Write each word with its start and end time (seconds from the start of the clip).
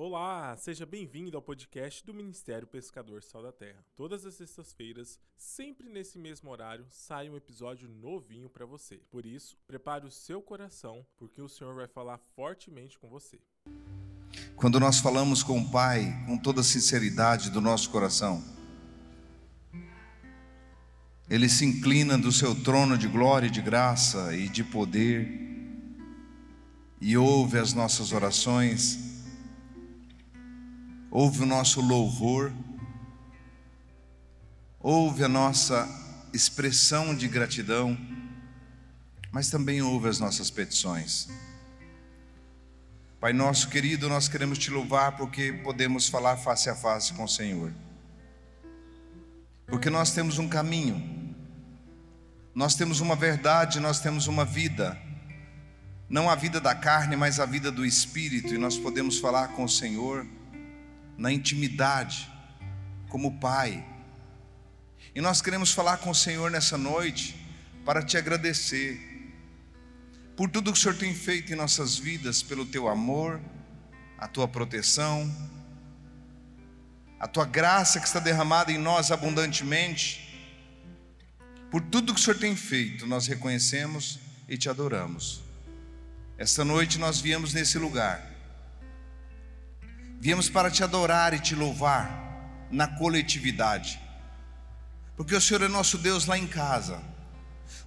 Olá, 0.00 0.56
seja 0.56 0.86
bem-vindo 0.86 1.36
ao 1.36 1.42
podcast 1.42 2.06
do 2.06 2.14
Ministério 2.14 2.68
Pescador 2.68 3.20
Sal 3.20 3.42
da 3.42 3.50
Terra. 3.50 3.84
Todas 3.96 4.24
as 4.24 4.34
sextas-feiras, 4.34 5.18
sempre 5.36 5.88
nesse 5.88 6.20
mesmo 6.20 6.50
horário, 6.50 6.86
sai 6.88 7.28
um 7.28 7.36
episódio 7.36 7.88
novinho 7.88 8.48
para 8.48 8.64
você. 8.64 9.00
Por 9.10 9.26
isso, 9.26 9.58
prepare 9.66 10.06
o 10.06 10.10
seu 10.12 10.40
coração, 10.40 11.04
porque 11.16 11.42
o 11.42 11.48
Senhor 11.48 11.74
vai 11.74 11.88
falar 11.88 12.16
fortemente 12.36 12.96
com 12.96 13.08
você. 13.08 13.40
Quando 14.54 14.78
nós 14.78 15.00
falamos 15.00 15.42
com 15.42 15.58
o 15.58 15.68
Pai 15.68 16.24
com 16.26 16.38
toda 16.38 16.60
a 16.60 16.64
sinceridade 16.64 17.50
do 17.50 17.60
nosso 17.60 17.90
coração, 17.90 18.40
Ele 21.28 21.48
se 21.48 21.64
inclina 21.64 22.16
do 22.16 22.30
seu 22.30 22.54
trono 22.62 22.96
de 22.96 23.08
glória, 23.08 23.50
de 23.50 23.60
graça 23.60 24.32
e 24.32 24.48
de 24.48 24.62
poder 24.62 25.28
e 27.00 27.16
ouve 27.16 27.58
as 27.58 27.72
nossas 27.74 28.12
orações 28.12 29.07
ouve 31.10 31.42
o 31.42 31.46
nosso 31.46 31.80
louvor, 31.80 32.52
ouve 34.78 35.24
a 35.24 35.28
nossa 35.28 35.88
expressão 36.32 37.14
de 37.14 37.26
gratidão, 37.26 37.98
mas 39.30 39.50
também 39.50 39.82
ouve 39.82 40.08
as 40.08 40.18
nossas 40.18 40.50
petições. 40.50 41.28
Pai 43.20 43.32
nosso 43.32 43.68
querido, 43.68 44.08
nós 44.08 44.28
queremos 44.28 44.58
te 44.58 44.70
louvar 44.70 45.16
porque 45.16 45.52
podemos 45.52 46.08
falar 46.08 46.36
face 46.36 46.70
a 46.70 46.74
face 46.76 47.12
com 47.14 47.24
o 47.24 47.28
Senhor. 47.28 47.72
Porque 49.66 49.90
nós 49.90 50.12
temos 50.12 50.38
um 50.38 50.48
caminho, 50.48 51.34
nós 52.54 52.74
temos 52.74 53.00
uma 53.00 53.16
verdade, 53.16 53.80
nós 53.80 54.00
temos 54.00 54.26
uma 54.26 54.44
vida, 54.44 54.96
não 56.08 56.30
a 56.30 56.34
vida 56.34 56.60
da 56.60 56.74
carne, 56.74 57.16
mas 57.16 57.40
a 57.40 57.44
vida 57.44 57.70
do 57.70 57.84
espírito, 57.84 58.54
e 58.54 58.58
nós 58.58 58.78
podemos 58.78 59.18
falar 59.18 59.48
com 59.48 59.64
o 59.64 59.68
Senhor 59.68 60.26
na 61.18 61.32
intimidade, 61.32 62.30
como 63.08 63.40
Pai. 63.40 63.84
E 65.14 65.20
nós 65.20 65.42
queremos 65.42 65.72
falar 65.72 65.96
com 65.96 66.10
o 66.10 66.14
Senhor 66.14 66.48
nessa 66.48 66.78
noite 66.78 67.34
para 67.84 68.02
te 68.02 68.16
agradecer 68.16 69.04
por 70.36 70.48
tudo 70.48 70.72
que 70.72 70.78
o 70.78 70.80
Senhor 70.80 70.96
tem 70.96 71.12
feito 71.12 71.52
em 71.52 71.56
nossas 71.56 71.98
vidas, 71.98 72.40
pelo 72.44 72.64
teu 72.64 72.86
amor, 72.86 73.40
a 74.16 74.28
tua 74.28 74.46
proteção, 74.46 75.28
a 77.18 77.26
tua 77.26 77.44
graça 77.44 77.98
que 77.98 78.06
está 78.06 78.20
derramada 78.20 78.70
em 78.70 78.78
nós 78.78 79.10
abundantemente. 79.10 80.24
Por 81.68 81.82
tudo 81.82 82.14
que 82.14 82.20
o 82.20 82.22
Senhor 82.22 82.38
tem 82.38 82.54
feito, 82.54 83.04
nós 83.04 83.26
reconhecemos 83.26 84.20
e 84.48 84.56
te 84.56 84.68
adoramos. 84.68 85.42
Esta 86.38 86.64
noite 86.64 86.98
nós 86.98 87.20
viemos 87.20 87.52
nesse 87.52 87.76
lugar 87.76 88.27
Viemos 90.20 90.48
para 90.48 90.68
te 90.68 90.82
adorar 90.82 91.32
e 91.32 91.38
te 91.38 91.54
louvar 91.54 92.66
na 92.72 92.88
coletividade. 92.88 94.00
Porque 95.16 95.34
o 95.34 95.40
Senhor 95.40 95.62
é 95.62 95.68
nosso 95.68 95.96
Deus 95.96 96.26
lá 96.26 96.36
em 96.36 96.46
casa. 96.46 97.00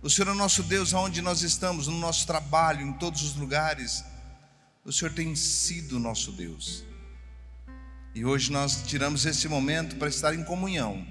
O 0.02 0.10
Senhor 0.10 0.32
é 0.32 0.34
nosso 0.34 0.64
Deus 0.64 0.94
aonde 0.94 1.22
nós 1.22 1.42
estamos, 1.42 1.88
no 1.88 1.98
nosso 2.00 2.26
trabalho, 2.26 2.88
em 2.88 2.94
todos 2.94 3.22
os 3.22 3.36
lugares. 3.36 4.06
O 4.86 4.94
Senhor 4.94 5.14
tem 5.14 5.36
sido 5.36 6.00
nosso 6.00 6.32
Deus. 6.32 6.86
E 8.16 8.24
hoje 8.24 8.50
nós 8.50 8.82
tiramos 8.84 9.26
esse 9.26 9.50
momento 9.50 9.98
para 9.98 10.08
estar 10.08 10.34
em 10.34 10.44
comunhão, 10.44 11.06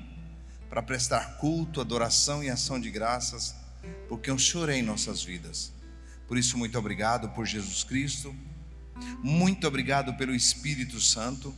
para 0.70 0.82
prestar 0.82 1.36
culto, 1.36 1.82
adoração 1.82 2.42
e 2.42 2.48
ação 2.48 2.80
de 2.80 2.90
graças, 2.90 3.54
porque 4.08 4.30
o 4.30 4.38
Senhor 4.38 4.70
é 4.70 4.76
em 4.76 4.82
nossas 4.82 5.22
vidas. 5.22 5.70
Por 6.26 6.38
isso, 6.38 6.56
muito 6.56 6.78
obrigado 6.78 7.28
por 7.30 7.44
Jesus 7.44 7.84
Cristo 7.84 8.34
muito 9.22 9.66
obrigado 9.66 10.14
pelo 10.14 10.34
Espírito 10.34 11.00
Santo. 11.00 11.54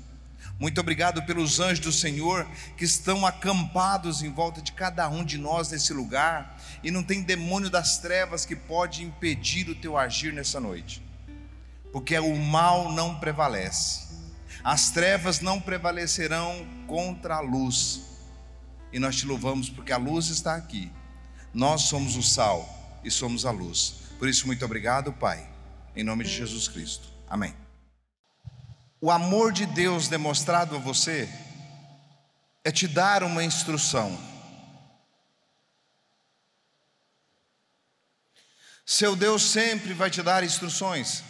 Muito 0.59 0.81
obrigado 0.81 1.23
pelos 1.25 1.61
anjos 1.61 1.81
do 1.81 1.93
Senhor 1.93 2.47
que 2.77 2.85
estão 2.85 3.27
acampados 3.27 4.23
em 4.23 4.31
volta 4.31 4.61
de 4.61 4.73
cada 4.73 5.09
um 5.09 5.25
de 5.25 5.39
nós 5.39 5.71
nesse 5.71 5.93
lugar 5.93 6.57
e 6.85 6.91
não 6.91 7.03
tem 7.03 7.23
demônio 7.23 7.71
das 7.71 7.99
trevas 7.99 8.45
que 8.45 8.55
pode 8.55 9.03
impedir 9.03 9.69
o 9.69 9.75
teu 9.75 9.97
agir 9.97 10.33
nessa 10.33 10.61
noite. 10.61 11.03
Porque 11.93 12.19
o 12.19 12.37
mal 12.37 12.93
não 12.93 13.19
prevalece. 13.19 14.13
As 14.63 14.91
trevas 14.91 15.41
não 15.41 15.61
prevalecerão 15.61 16.67
contra 16.87 17.37
a 17.37 17.41
luz. 17.41 18.03
E 18.93 18.99
nós 18.99 19.17
te 19.17 19.27
louvamos 19.27 19.69
porque 19.69 19.93
a 19.93 19.97
luz 19.97 20.29
está 20.29 20.55
aqui. 20.55 20.91
Nós 21.53 21.83
somos 21.83 22.17
o 22.17 22.23
sal 22.23 23.01
e 23.05 23.11
somos 23.11 23.45
a 23.45 23.51
luz. 23.51 23.95
Por 24.19 24.29
isso 24.29 24.47
muito 24.47 24.65
obrigado, 24.65 25.13
Pai, 25.13 25.47
em 25.97 26.05
nome 26.05 26.25
de 26.25 26.31
Jesus 26.31 26.69
Cristo. 26.69 27.12
Amém. 27.33 27.57
O 29.01 29.11
amor 29.11 29.53
de 29.53 29.65
Deus 29.65 30.07
demonstrado 30.07 30.77
a 30.77 30.79
você 30.79 31.27
é 32.63 32.71
te 32.71 32.87
dar 32.87 33.23
uma 33.23 33.43
instrução. 33.43 34.21
Seu 38.85 39.17
Deus 39.17 39.45
sempre 39.45 39.95
vai 39.95 40.11
te 40.11 40.23
dar 40.23 40.45
instruções. 40.45 41.25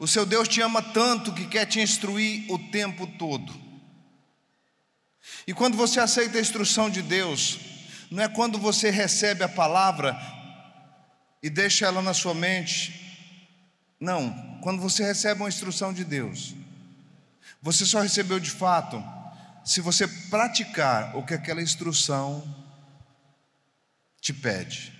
O 0.00 0.08
seu 0.08 0.24
Deus 0.24 0.48
te 0.48 0.62
ama 0.62 0.80
tanto 0.80 1.34
que 1.34 1.46
quer 1.46 1.66
te 1.66 1.80
instruir 1.80 2.50
o 2.50 2.58
tempo 2.70 3.06
todo. 3.18 3.52
E 5.46 5.52
quando 5.52 5.76
você 5.76 6.00
aceita 6.00 6.38
a 6.38 6.40
instrução 6.40 6.88
de 6.88 7.02
Deus, 7.02 7.58
não 8.10 8.22
é 8.22 8.28
quando 8.28 8.58
você 8.58 8.88
recebe 8.88 9.44
a 9.44 9.48
palavra 9.50 10.16
e 11.42 11.50
deixa 11.50 11.86
ela 11.86 12.02
na 12.02 12.14
sua 12.14 12.34
mente. 12.34 13.02
Não, 13.98 14.58
quando 14.62 14.80
você 14.80 15.04
recebe 15.04 15.40
uma 15.40 15.48
instrução 15.48 15.92
de 15.92 16.04
Deus, 16.04 16.54
você 17.62 17.84
só 17.84 18.00
recebeu 18.00 18.38
de 18.38 18.50
fato 18.50 19.02
se 19.64 19.80
você 19.80 20.06
praticar 20.06 21.16
o 21.16 21.24
que 21.24 21.34
aquela 21.34 21.62
instrução 21.62 22.42
te 24.20 24.32
pede. 24.32 24.92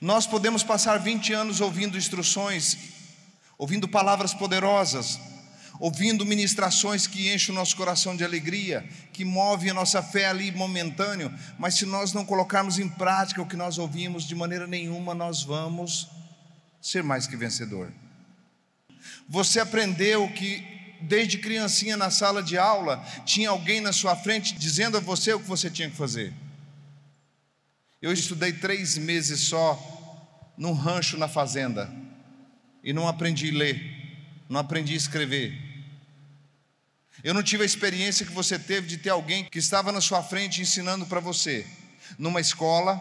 Nós 0.00 0.26
podemos 0.26 0.62
passar 0.62 0.98
20 0.98 1.32
anos 1.32 1.60
ouvindo 1.60 1.98
instruções, 1.98 2.76
ouvindo 3.56 3.88
palavras 3.88 4.32
poderosas, 4.32 5.18
ouvindo 5.80 6.26
ministrações 6.26 7.06
que 7.06 7.32
enchem 7.32 7.54
o 7.54 7.58
nosso 7.58 7.76
coração 7.76 8.16
de 8.16 8.24
alegria, 8.24 8.88
que 9.12 9.24
movem 9.24 9.70
a 9.70 9.74
nossa 9.74 10.02
fé 10.02 10.26
ali 10.26 10.50
momentâneo, 10.50 11.32
mas 11.58 11.74
se 11.74 11.86
nós 11.86 12.12
não 12.12 12.24
colocarmos 12.24 12.78
em 12.78 12.88
prática 12.88 13.42
o 13.42 13.46
que 13.46 13.56
nós 13.56 13.78
ouvimos, 13.78 14.26
de 14.26 14.34
maneira 14.34 14.66
nenhuma 14.66 15.14
nós 15.14 15.42
vamos 15.42 16.08
ser 16.80 17.02
mais 17.02 17.26
que 17.26 17.36
vencedor. 17.36 17.92
Você 19.28 19.60
aprendeu 19.60 20.28
que 20.32 20.64
desde 21.00 21.38
criancinha 21.38 21.96
na 21.96 22.10
sala 22.10 22.42
de 22.42 22.58
aula 22.58 23.04
tinha 23.24 23.50
alguém 23.50 23.80
na 23.80 23.92
sua 23.92 24.16
frente 24.16 24.54
dizendo 24.54 24.96
a 24.96 25.00
você 25.00 25.32
o 25.32 25.40
que 25.40 25.48
você 25.48 25.70
tinha 25.70 25.90
que 25.90 25.96
fazer. 25.96 26.32
Eu 28.00 28.12
estudei 28.12 28.52
três 28.52 28.96
meses 28.96 29.40
só 29.40 30.52
num 30.56 30.72
rancho 30.72 31.16
na 31.16 31.28
fazenda 31.28 31.92
e 32.82 32.92
não 32.92 33.08
aprendi 33.08 33.50
a 33.50 33.58
ler, 33.58 34.44
não 34.48 34.60
aprendi 34.60 34.94
a 34.94 34.96
escrever. 34.96 35.67
Eu 37.22 37.34
não 37.34 37.42
tive 37.42 37.64
a 37.64 37.66
experiência 37.66 38.24
que 38.24 38.32
você 38.32 38.56
teve 38.56 38.86
de 38.86 38.96
ter 38.96 39.10
alguém 39.10 39.44
que 39.44 39.58
estava 39.58 39.90
na 39.90 40.00
sua 40.00 40.22
frente 40.22 40.62
ensinando 40.62 41.04
para 41.04 41.18
você, 41.18 41.66
numa 42.16 42.40
escola, 42.40 43.00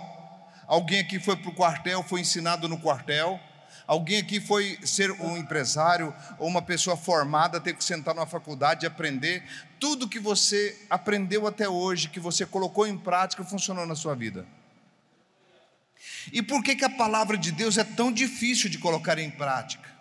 alguém 0.65 1.01
aqui 1.01 1.19
foi 1.19 1.35
para 1.35 1.49
o 1.49 1.53
quartel, 1.53 2.01
foi 2.01 2.21
ensinado 2.21 2.67
no 2.67 2.79
quartel, 2.79 3.39
alguém 3.85 4.17
aqui 4.17 4.41
foi 4.41 4.79
ser 4.83 5.11
um 5.11 5.37
empresário 5.37 6.11
ou 6.39 6.47
uma 6.47 6.63
pessoa 6.63 6.97
formada, 6.97 7.61
ter 7.61 7.75
que 7.75 7.83
sentar 7.83 8.15
numa 8.15 8.25
faculdade 8.25 8.85
e 8.85 8.87
aprender. 8.87 9.43
Tudo 9.79 10.09
que 10.09 10.19
você 10.19 10.75
aprendeu 10.89 11.45
até 11.45 11.69
hoje, 11.69 12.09
que 12.09 12.19
você 12.19 12.43
colocou 12.43 12.87
em 12.87 12.97
prática, 12.97 13.43
funcionou 13.43 13.85
na 13.85 13.95
sua 13.95 14.15
vida. 14.15 14.47
E 16.33 16.41
por 16.41 16.63
que, 16.63 16.75
que 16.75 16.85
a 16.85 16.89
palavra 16.89 17.37
de 17.37 17.51
Deus 17.51 17.77
é 17.77 17.83
tão 17.83 18.11
difícil 18.11 18.67
de 18.67 18.79
colocar 18.79 19.19
em 19.19 19.29
prática? 19.29 19.96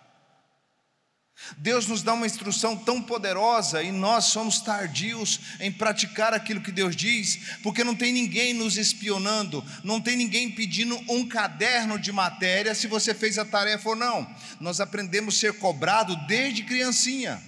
Deus 1.57 1.87
nos 1.87 2.01
dá 2.01 2.13
uma 2.13 2.25
instrução 2.25 2.75
tão 2.75 3.01
poderosa 3.01 3.83
e 3.83 3.91
nós 3.91 4.25
somos 4.25 4.59
tardios 4.59 5.39
em 5.59 5.71
praticar 5.71 6.33
aquilo 6.33 6.61
que 6.61 6.71
Deus 6.71 6.95
diz, 6.95 7.57
porque 7.61 7.83
não 7.83 7.95
tem 7.95 8.11
ninguém 8.11 8.53
nos 8.53 8.77
espionando, 8.77 9.63
não 9.83 10.01
tem 10.01 10.15
ninguém 10.15 10.51
pedindo 10.51 10.99
um 11.07 11.27
caderno 11.27 11.99
de 11.99 12.11
matéria 12.11 12.73
se 12.73 12.87
você 12.87 13.13
fez 13.13 13.37
a 13.37 13.45
tarefa 13.45 13.89
ou 13.89 13.95
não. 13.95 14.27
Nós 14.59 14.79
aprendemos 14.79 15.35
a 15.35 15.39
ser 15.39 15.53
cobrado 15.53 16.15
desde 16.27 16.63
criancinha. 16.63 17.41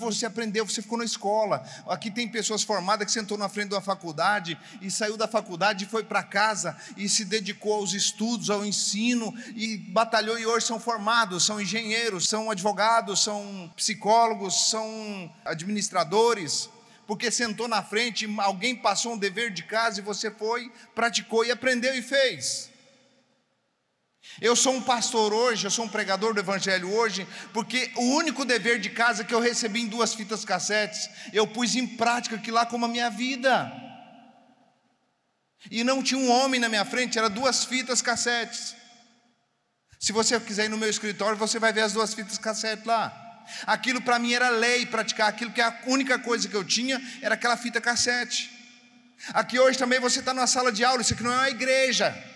Você 0.00 0.24
aprendeu, 0.24 0.64
você 0.64 0.80
ficou 0.80 0.96
na 0.96 1.04
escola. 1.04 1.62
Aqui 1.86 2.10
tem 2.10 2.26
pessoas 2.26 2.62
formadas 2.62 3.04
que 3.04 3.12
sentou 3.12 3.36
na 3.36 3.50
frente 3.50 3.68
da 3.68 3.82
faculdade 3.82 4.58
e 4.80 4.90
saiu 4.90 5.14
da 5.14 5.28
faculdade 5.28 5.84
e 5.84 5.88
foi 5.88 6.02
para 6.02 6.22
casa 6.22 6.74
e 6.96 7.06
se 7.06 7.22
dedicou 7.22 7.74
aos 7.74 7.92
estudos, 7.92 8.48
ao 8.48 8.64
ensino 8.64 9.34
e 9.54 9.76
batalhou 9.76 10.38
e 10.38 10.46
hoje 10.46 10.64
são 10.64 10.80
formados, 10.80 11.44
são 11.44 11.60
engenheiros, 11.60 12.26
são 12.26 12.50
advogados, 12.50 13.22
são 13.22 13.70
psicólogos, 13.76 14.70
são 14.70 15.30
administradores. 15.44 16.70
Porque 17.06 17.30
sentou 17.30 17.68
na 17.68 17.82
frente, 17.82 18.26
alguém 18.38 18.74
passou 18.74 19.12
um 19.12 19.18
dever 19.18 19.50
de 19.50 19.64
casa 19.64 20.00
e 20.00 20.02
você 20.02 20.30
foi, 20.30 20.72
praticou 20.94 21.44
e 21.44 21.50
aprendeu 21.50 21.94
e 21.94 22.00
fez. 22.00 22.69
Eu 24.38 24.54
sou 24.54 24.74
um 24.74 24.82
pastor 24.82 25.32
hoje, 25.32 25.66
eu 25.66 25.70
sou 25.70 25.86
um 25.86 25.88
pregador 25.88 26.34
do 26.34 26.40
Evangelho 26.40 26.92
hoje, 26.92 27.26
porque 27.52 27.90
o 27.96 28.14
único 28.14 28.44
dever 28.44 28.78
de 28.78 28.90
casa 28.90 29.24
que 29.24 29.34
eu 29.34 29.40
recebi 29.40 29.80
em 29.80 29.88
duas 29.88 30.14
fitas 30.14 30.44
cassetes, 30.44 31.08
eu 31.32 31.46
pus 31.46 31.74
em 31.74 31.86
prática 31.86 32.36
aquilo 32.36 32.56
lá 32.56 32.66
como 32.66 32.84
a 32.84 32.88
minha 32.88 33.10
vida. 33.10 33.72
E 35.70 35.82
não 35.82 36.02
tinha 36.02 36.18
um 36.18 36.30
homem 36.30 36.60
na 36.60 36.68
minha 36.68 36.84
frente, 36.84 37.18
era 37.18 37.28
duas 37.28 37.64
fitas 37.64 38.00
cassetes. 38.00 38.76
Se 39.98 40.12
você 40.12 40.38
quiser 40.40 40.66
ir 40.66 40.68
no 40.68 40.78
meu 40.78 40.88
escritório, 40.88 41.36
você 41.36 41.58
vai 41.58 41.72
ver 41.72 41.82
as 41.82 41.92
duas 41.92 42.14
fitas 42.14 42.38
cassete 42.38 42.86
lá. 42.86 43.44
Aquilo 43.66 44.00
para 44.00 44.18
mim 44.18 44.32
era 44.32 44.48
lei, 44.48 44.86
praticar 44.86 45.28
aquilo 45.28 45.52
que 45.52 45.60
a 45.60 45.80
única 45.86 46.18
coisa 46.18 46.48
que 46.48 46.54
eu 46.54 46.64
tinha 46.64 47.00
era 47.20 47.34
aquela 47.34 47.56
fita 47.56 47.80
cassete. 47.80 48.50
Aqui 49.34 49.58
hoje 49.58 49.76
também 49.76 50.00
você 50.00 50.20
está 50.20 50.32
numa 50.32 50.46
sala 50.46 50.72
de 50.72 50.82
aula, 50.82 51.02
isso 51.02 51.12
aqui 51.12 51.22
não 51.22 51.32
é 51.32 51.36
uma 51.36 51.50
igreja. 51.50 52.29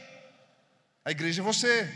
A 1.04 1.10
igreja 1.10 1.42
é 1.42 1.44
você. 1.44 1.92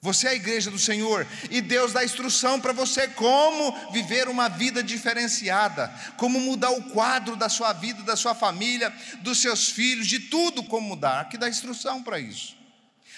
Você 0.00 0.28
é 0.28 0.30
a 0.30 0.34
igreja 0.34 0.70
do 0.70 0.78
Senhor 0.78 1.26
e 1.50 1.60
Deus 1.60 1.92
dá 1.92 2.04
instrução 2.04 2.60
para 2.60 2.72
você 2.72 3.08
como 3.08 3.92
viver 3.92 4.28
uma 4.28 4.48
vida 4.48 4.82
diferenciada, 4.82 5.88
como 6.16 6.38
mudar 6.38 6.70
o 6.70 6.90
quadro 6.90 7.34
da 7.34 7.48
sua 7.48 7.72
vida, 7.72 8.02
da 8.04 8.14
sua 8.14 8.34
família, 8.34 8.88
dos 9.20 9.42
seus 9.42 9.68
filhos, 9.68 10.06
de 10.06 10.20
tudo 10.20 10.62
como 10.62 10.88
mudar. 10.88 11.20
Aqui 11.20 11.36
dá 11.36 11.48
instrução 11.48 12.02
para 12.02 12.20
isso. 12.20 12.56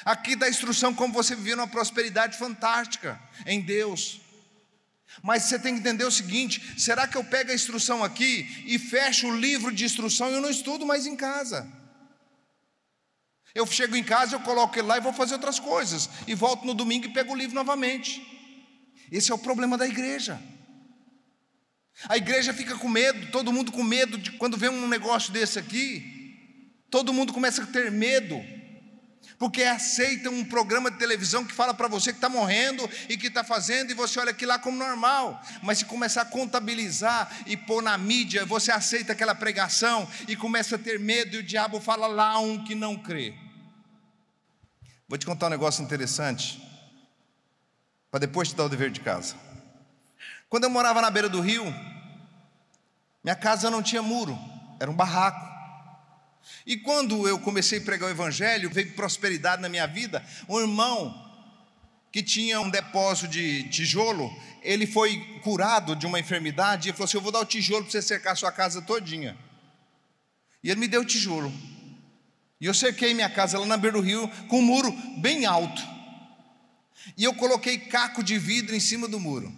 Aqui 0.05 0.35
dá 0.35 0.49
instrução 0.49 0.95
como 0.95 1.13
você 1.13 1.37
viver 1.37 1.55
uma 1.55 1.69
prosperidade 1.69 2.39
fantástica 2.39 3.21
em 3.45 3.61
Deus. 3.61 4.21
Mas 5.23 5.45
você 5.45 5.59
tem 5.59 5.75
que 5.75 5.81
entender 5.81 6.05
o 6.05 6.11
seguinte: 6.11 6.75
será 6.79 7.07
que 7.07 7.17
eu 7.17 7.25
pego 7.25 7.51
a 7.51 7.55
instrução 7.55 8.03
aqui 8.03 8.65
e 8.67 8.79
fecho 8.79 9.29
o 9.29 9.37
livro 9.37 9.71
de 9.73 9.85
instrução 9.85 10.31
e 10.31 10.35
eu 10.35 10.41
não 10.41 10.51
estudo 10.51 10.87
mais 10.87 11.07
em 11.07 11.17
casa? 11.17 11.78
Eu 13.59 13.67
chego 13.67 13.97
em 13.97 14.05
casa, 14.05 14.37
eu 14.37 14.41
coloco 14.41 14.79
ele 14.79 14.87
lá 14.87 14.99
e 14.99 15.01
vou 15.01 15.13
fazer 15.13 15.35
outras 15.35 15.59
coisas. 15.59 16.09
E 16.29 16.35
volto 16.35 16.65
no 16.65 16.75
domingo 16.75 17.07
e 17.07 17.13
pego 17.13 17.33
o 17.33 17.37
livro 17.37 17.57
novamente. 17.57 18.25
Esse 19.11 19.33
é 19.33 19.35
o 19.35 19.39
problema 19.39 19.77
da 19.77 19.85
igreja. 19.85 20.41
A 22.09 22.17
igreja 22.17 22.55
fica 22.55 22.77
com 22.77 22.89
medo, 22.89 23.33
todo 23.33 23.53
mundo 23.53 23.73
com 23.73 23.83
medo 23.83 24.17
de 24.17 24.31
quando 24.31 24.57
vê 24.57 24.69
um 24.69 24.87
negócio 24.87 25.33
desse 25.33 25.59
aqui, 25.59 26.37
todo 26.89 27.13
mundo 27.13 27.33
começa 27.33 27.65
a 27.65 27.67
ter 27.67 27.91
medo, 27.91 28.41
porque 29.41 29.65
aceita 29.65 30.31
um 30.31 30.45
programa 30.45 30.93
de 30.93 30.99
televisão 30.99 31.45
que 31.45 31.53
fala 31.53 31.75
para 31.75 31.89
você 31.89 32.13
que 32.13 32.19
está 32.19 32.29
morrendo 32.29 32.89
e 33.09 33.17
que 33.17 33.27
está 33.27 33.43
fazendo, 33.43 33.91
e 33.91 33.95
você 33.95 34.21
olha 34.21 34.31
aquilo 34.31 34.51
lá 34.51 34.61
como 34.61 34.77
normal, 34.77 35.43
mas 35.61 35.79
se 35.79 35.85
começar 35.87 36.23
a 36.23 36.27
contabilizar 36.27 37.29
e 37.45 37.57
pôr 37.57 37.83
na 37.83 37.99
mídia, 37.99 38.47
você 38.47 38.71
aceita 38.71 39.13
aquela 39.13 39.35
pregação 39.35 40.09
e 40.29 40.37
começa 40.37 40.77
a 40.77 40.79
ter 40.79 41.01
medo, 41.01 41.35
e 41.35 41.41
o 41.41 41.43
diabo 41.43 41.81
fala 41.81 42.07
lá 42.07 42.39
um 42.39 42.63
que 42.63 42.77
não 42.77 42.97
crê. 42.97 43.48
Vou 45.09 45.17
te 45.17 45.25
contar 45.25 45.47
um 45.47 45.51
negócio 45.51 45.83
interessante, 45.83 46.63
para 48.11 48.21
depois 48.21 48.51
te 48.51 48.55
dar 48.55 48.65
o 48.65 48.69
dever 48.69 48.91
de 48.91 49.01
casa. 49.01 49.37
Quando 50.51 50.65
eu 50.65 50.71
morava 50.71 51.01
na 51.01 51.11
beira 51.11 51.31
do 51.31 51.41
rio, 51.41 51.65
minha 53.25 53.35
casa 53.35 53.71
não 53.71 53.83
tinha 53.83 54.03
muro, 54.03 54.39
era 54.79 54.91
um 54.91 54.95
barraco. 54.95 55.49
E 56.67 56.77
quando 56.77 57.27
eu 57.27 57.39
comecei 57.39 57.79
a 57.79 57.83
pregar 57.83 58.09
o 58.09 58.13
Evangelho, 58.13 58.71
veio 58.71 58.93
prosperidade 58.93 59.63
na 59.63 59.69
minha 59.71 59.87
vida. 59.87 60.23
Um 60.47 60.61
irmão 60.61 61.27
que 62.13 62.23
tinha 62.23 62.61
um 62.61 62.69
depósito 62.69 63.29
de 63.29 63.65
tijolo, 63.71 64.31
ele 64.63 64.87
foi 64.87 65.41
curado 65.43 65.97
de 65.97 66.07
uma 66.07 66.21
enfermidade 66.21 66.91
e 66.91 66.93
falou 66.93 67.05
assim: 67.07 67.17
Eu 67.17 67.23
vou 67.23 67.33
dar 67.33 67.41
o 67.41 67.47
tijolo 67.47 67.83
para 67.83 67.93
você 67.93 68.03
cercar 68.03 68.35
a 68.35 68.37
sua 68.37 68.53
casa 68.53 68.83
todinha. 68.83 69.37
E 70.63 70.71
ele 70.71 70.81
me 70.81 70.89
deu 70.89 71.01
o 71.01 71.07
tijolo. 71.07 71.51
E 72.61 72.67
eu 72.67 72.75
cerquei 72.75 73.15
minha 73.15 73.31
casa 73.31 73.59
lá 73.59 73.67
na 73.67 73.77
beira 73.77 73.97
do 73.97 74.03
rio 74.03 74.29
com 74.49 74.59
um 74.59 74.63
muro 74.63 74.93
bem 75.21 75.47
alto. 75.47 75.81
E 77.17 77.25
eu 77.25 77.35
coloquei 77.35 77.79
caco 77.79 78.23
de 78.23 78.39
vidro 78.39 78.75
em 78.75 78.81
cima 78.81 79.07
do 79.07 79.21
muro. 79.21 79.53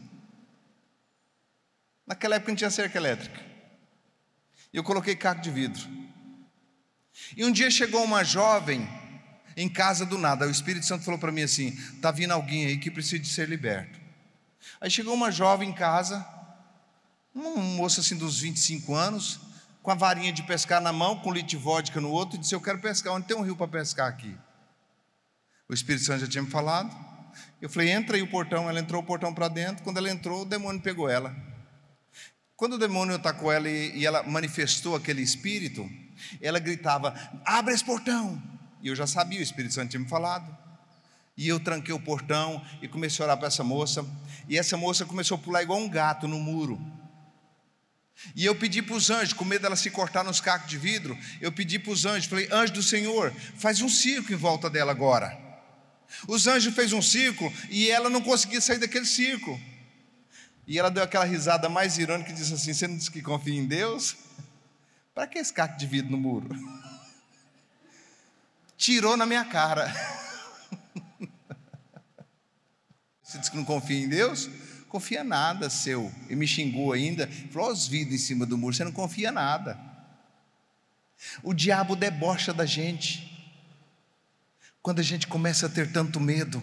Naquela 2.06 2.36
época 2.36 2.52
não 2.52 2.56
tinha 2.56 2.70
cerca 2.70 2.98
elétrica. 2.98 3.40
E 4.72 4.76
eu 4.76 4.84
coloquei 4.84 5.16
caco 5.16 5.40
de 5.40 5.50
vidro. 5.50 5.88
E 7.36 7.44
um 7.44 7.52
dia 7.52 7.70
chegou 7.70 8.02
uma 8.04 8.24
jovem 8.24 8.88
em 9.56 9.68
casa 9.68 10.06
do 10.06 10.18
nada. 10.18 10.46
O 10.46 10.50
Espírito 10.50 10.86
Santo 10.86 11.04
falou 11.04 11.18
para 11.18 11.32
mim 11.32 11.42
assim: 11.42 11.68
está 11.94 12.10
vindo 12.10 12.32
alguém 12.32 12.66
aí 12.66 12.78
que 12.78 12.90
precisa 12.90 13.18
de 13.18 13.28
ser 13.28 13.48
liberto. 13.48 13.98
Aí 14.80 14.90
chegou 14.90 15.14
uma 15.14 15.30
jovem 15.30 15.70
em 15.70 15.72
casa, 15.72 16.26
uma 17.34 17.56
moça 17.56 18.00
assim 18.00 18.16
dos 18.16 18.40
25 18.40 18.94
anos, 18.94 19.40
com 19.82 19.90
a 19.90 19.94
varinha 19.94 20.32
de 20.32 20.42
pescar 20.42 20.80
na 20.80 20.92
mão, 20.92 21.16
com 21.16 21.32
litro 21.32 21.48
de 21.48 21.56
vodka 21.56 22.00
no 22.00 22.10
outro, 22.10 22.36
e 22.36 22.38
disse: 22.38 22.54
Eu 22.54 22.60
quero 22.60 22.80
pescar, 22.80 23.14
onde 23.14 23.26
tem 23.26 23.36
um 23.36 23.42
rio 23.42 23.56
para 23.56 23.68
pescar 23.68 24.08
aqui? 24.08 24.36
O 25.68 25.74
Espírito 25.74 26.04
Santo 26.04 26.20
já 26.20 26.26
tinha 26.26 26.42
me 26.42 26.50
falado. 26.50 26.94
Eu 27.60 27.68
falei: 27.70 27.90
Entra 27.90 28.16
aí 28.16 28.22
o 28.22 28.30
portão. 28.30 28.68
Ela 28.68 28.80
entrou 28.80 29.00
o 29.02 29.04
portão 29.04 29.32
para 29.32 29.48
dentro. 29.48 29.82
Quando 29.82 29.98
ela 29.98 30.10
entrou, 30.10 30.42
o 30.42 30.44
demônio 30.44 30.80
pegou 30.80 31.08
ela. 31.08 31.34
Quando 32.56 32.74
o 32.74 32.78
demônio 32.78 33.14
atacou 33.14 33.50
ela 33.50 33.68
e, 33.68 34.04
ela 34.04 34.22
manifestou 34.22 34.94
aquele 34.94 35.22
espírito, 35.22 35.88
ela 36.40 36.58
gritava: 36.58 37.14
Abre 37.44 37.72
esse 37.72 37.84
portão. 37.84 38.40
E 38.82 38.88
eu 38.88 38.96
já 38.96 39.06
sabia, 39.06 39.40
o 39.40 39.42
Espírito 39.42 39.74
Santo 39.74 39.90
tinha 39.90 40.00
me 40.00 40.08
falado. 40.08 40.56
E 41.36 41.48
eu 41.48 41.60
tranquei 41.60 41.94
o 41.94 42.00
portão 42.00 42.62
e 42.82 42.88
comecei 42.88 43.22
a 43.22 43.26
orar 43.26 43.38
para 43.38 43.46
essa 43.48 43.62
moça. 43.62 44.04
E 44.48 44.58
essa 44.58 44.76
moça 44.76 45.06
começou 45.06 45.36
a 45.36 45.38
pular 45.38 45.62
igual 45.62 45.78
um 45.78 45.88
gato 45.88 46.26
no 46.26 46.38
muro. 46.38 46.78
E 48.34 48.44
eu 48.44 48.54
pedi 48.54 48.82
para 48.82 48.94
os 48.94 49.10
anjos, 49.10 49.32
com 49.32 49.44
medo 49.44 49.62
dela 49.62 49.76
se 49.76 49.90
cortar 49.90 50.22
nos 50.22 50.40
cacos 50.40 50.68
de 50.68 50.78
vidro, 50.78 51.18
eu 51.40 51.50
pedi 51.50 51.78
para 51.78 51.92
os 51.92 52.04
anjos, 52.04 52.26
falei, 52.26 52.48
anjo 52.52 52.72
do 52.74 52.82
Senhor, 52.82 53.32
faz 53.56 53.80
um 53.80 53.88
círculo 53.88 54.34
em 54.34 54.36
volta 54.38 54.68
dela 54.68 54.92
agora. 54.92 55.38
Os 56.26 56.46
anjos 56.46 56.74
fez 56.74 56.92
um 56.92 57.02
círculo 57.02 57.52
e 57.68 57.90
ela 57.90 58.10
não 58.10 58.20
conseguia 58.20 58.60
sair 58.60 58.78
daquele 58.78 59.06
círculo. 59.06 59.58
E 60.66 60.78
ela 60.78 60.90
deu 60.90 61.02
aquela 61.02 61.24
risada 61.24 61.68
mais 61.68 61.98
irônica 61.98 62.30
e 62.30 62.34
disse 62.34 62.54
assim: 62.54 62.72
Você 62.72 62.86
não 62.86 62.96
disse 62.96 63.10
que 63.10 63.22
confia 63.22 63.54
em 63.54 63.66
Deus? 63.66 64.16
Para 65.14 65.26
que 65.26 65.38
esse 65.38 65.52
caco 65.52 65.76
de 65.76 65.86
vidro 65.86 66.12
no 66.12 66.18
muro? 66.18 66.48
Tirou 68.76 69.16
na 69.16 69.26
minha 69.26 69.44
cara. 69.44 69.92
Você 73.22 73.38
disse 73.38 73.50
que 73.50 73.56
não 73.56 73.64
confia 73.64 73.98
em 73.98 74.08
Deus? 74.08 74.48
Confia 74.90 75.22
nada, 75.22 75.70
seu. 75.70 76.12
E 76.28 76.34
me 76.34 76.48
xingou 76.48 76.92
ainda. 76.92 77.28
Falou: 77.52 77.70
os 77.70 77.86
vidros 77.86 78.16
em 78.16 78.18
cima 78.18 78.44
do 78.44 78.58
muro, 78.58 78.74
você 78.74 78.82
não 78.82 78.90
confia 78.90 79.30
nada. 79.30 79.78
O 81.44 81.54
diabo 81.54 81.94
debocha 81.94 82.52
da 82.52 82.66
gente. 82.66 83.30
Quando 84.82 84.98
a 84.98 85.02
gente 85.02 85.28
começa 85.28 85.66
a 85.66 85.68
ter 85.68 85.92
tanto 85.92 86.18
medo 86.18 86.60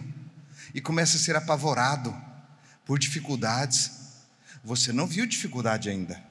e 0.74 0.80
começa 0.80 1.16
a 1.16 1.20
ser 1.20 1.36
apavorado 1.36 2.14
por 2.84 2.98
dificuldades, 2.98 3.92
você 4.62 4.92
não 4.92 5.06
viu 5.06 5.24
dificuldade 5.24 5.88
ainda. 5.88 6.22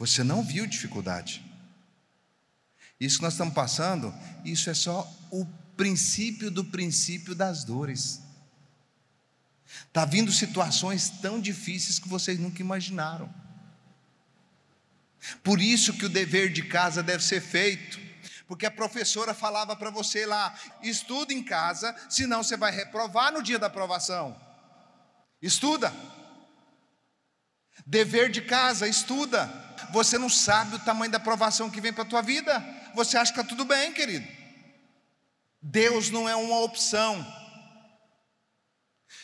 Você 0.00 0.24
não 0.24 0.42
viu 0.42 0.66
dificuldade. 0.66 1.44
Isso 2.98 3.18
que 3.18 3.22
nós 3.22 3.34
estamos 3.34 3.54
passando, 3.54 4.12
isso 4.44 4.68
é 4.68 4.74
só 4.74 5.08
o 5.30 5.46
princípio 5.76 6.50
do 6.50 6.64
princípio 6.64 7.36
das 7.36 7.62
dores. 7.62 8.25
Está 9.66 10.04
vindo 10.04 10.30
situações 10.30 11.08
tão 11.08 11.40
difíceis 11.40 11.98
que 11.98 12.08
vocês 12.08 12.38
nunca 12.38 12.60
imaginaram. 12.60 13.32
Por 15.42 15.60
isso 15.60 15.94
que 15.94 16.06
o 16.06 16.08
dever 16.08 16.52
de 16.52 16.62
casa 16.62 17.02
deve 17.02 17.22
ser 17.22 17.40
feito. 17.40 17.98
Porque 18.46 18.64
a 18.64 18.70
professora 18.70 19.34
falava 19.34 19.74
para 19.74 19.90
você 19.90 20.24
lá: 20.24 20.54
estuda 20.82 21.32
em 21.32 21.42
casa, 21.42 21.94
senão 22.08 22.42
você 22.42 22.56
vai 22.56 22.70
reprovar 22.70 23.32
no 23.32 23.42
dia 23.42 23.58
da 23.58 23.66
aprovação. 23.66 24.40
Estuda. 25.42 25.92
Dever 27.84 28.30
de 28.30 28.42
casa, 28.42 28.88
estuda. 28.88 29.52
Você 29.92 30.18
não 30.18 30.28
sabe 30.28 30.76
o 30.76 30.78
tamanho 30.78 31.10
da 31.10 31.18
aprovação 31.18 31.70
que 31.70 31.80
vem 31.80 31.92
para 31.92 32.02
a 32.02 32.06
tua 32.06 32.22
vida. 32.22 32.64
Você 32.94 33.16
acha 33.16 33.32
que 33.32 33.38
está 33.38 33.48
tudo 33.48 33.64
bem, 33.64 33.92
querido. 33.92 34.26
Deus 35.60 36.10
não 36.10 36.28
é 36.28 36.34
uma 36.34 36.60
opção. 36.60 37.24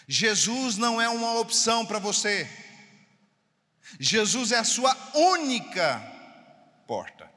Jesus 0.07 0.77
não 0.77 1.01
é 1.01 1.09
uma 1.09 1.39
opção 1.39 1.87
para 1.87 1.99
você. 1.99 2.49
Jesus 3.99 4.53
é 4.53 4.59
a 4.59 4.65
sua 4.65 4.97
única 5.15 6.01
porta. 6.87 7.31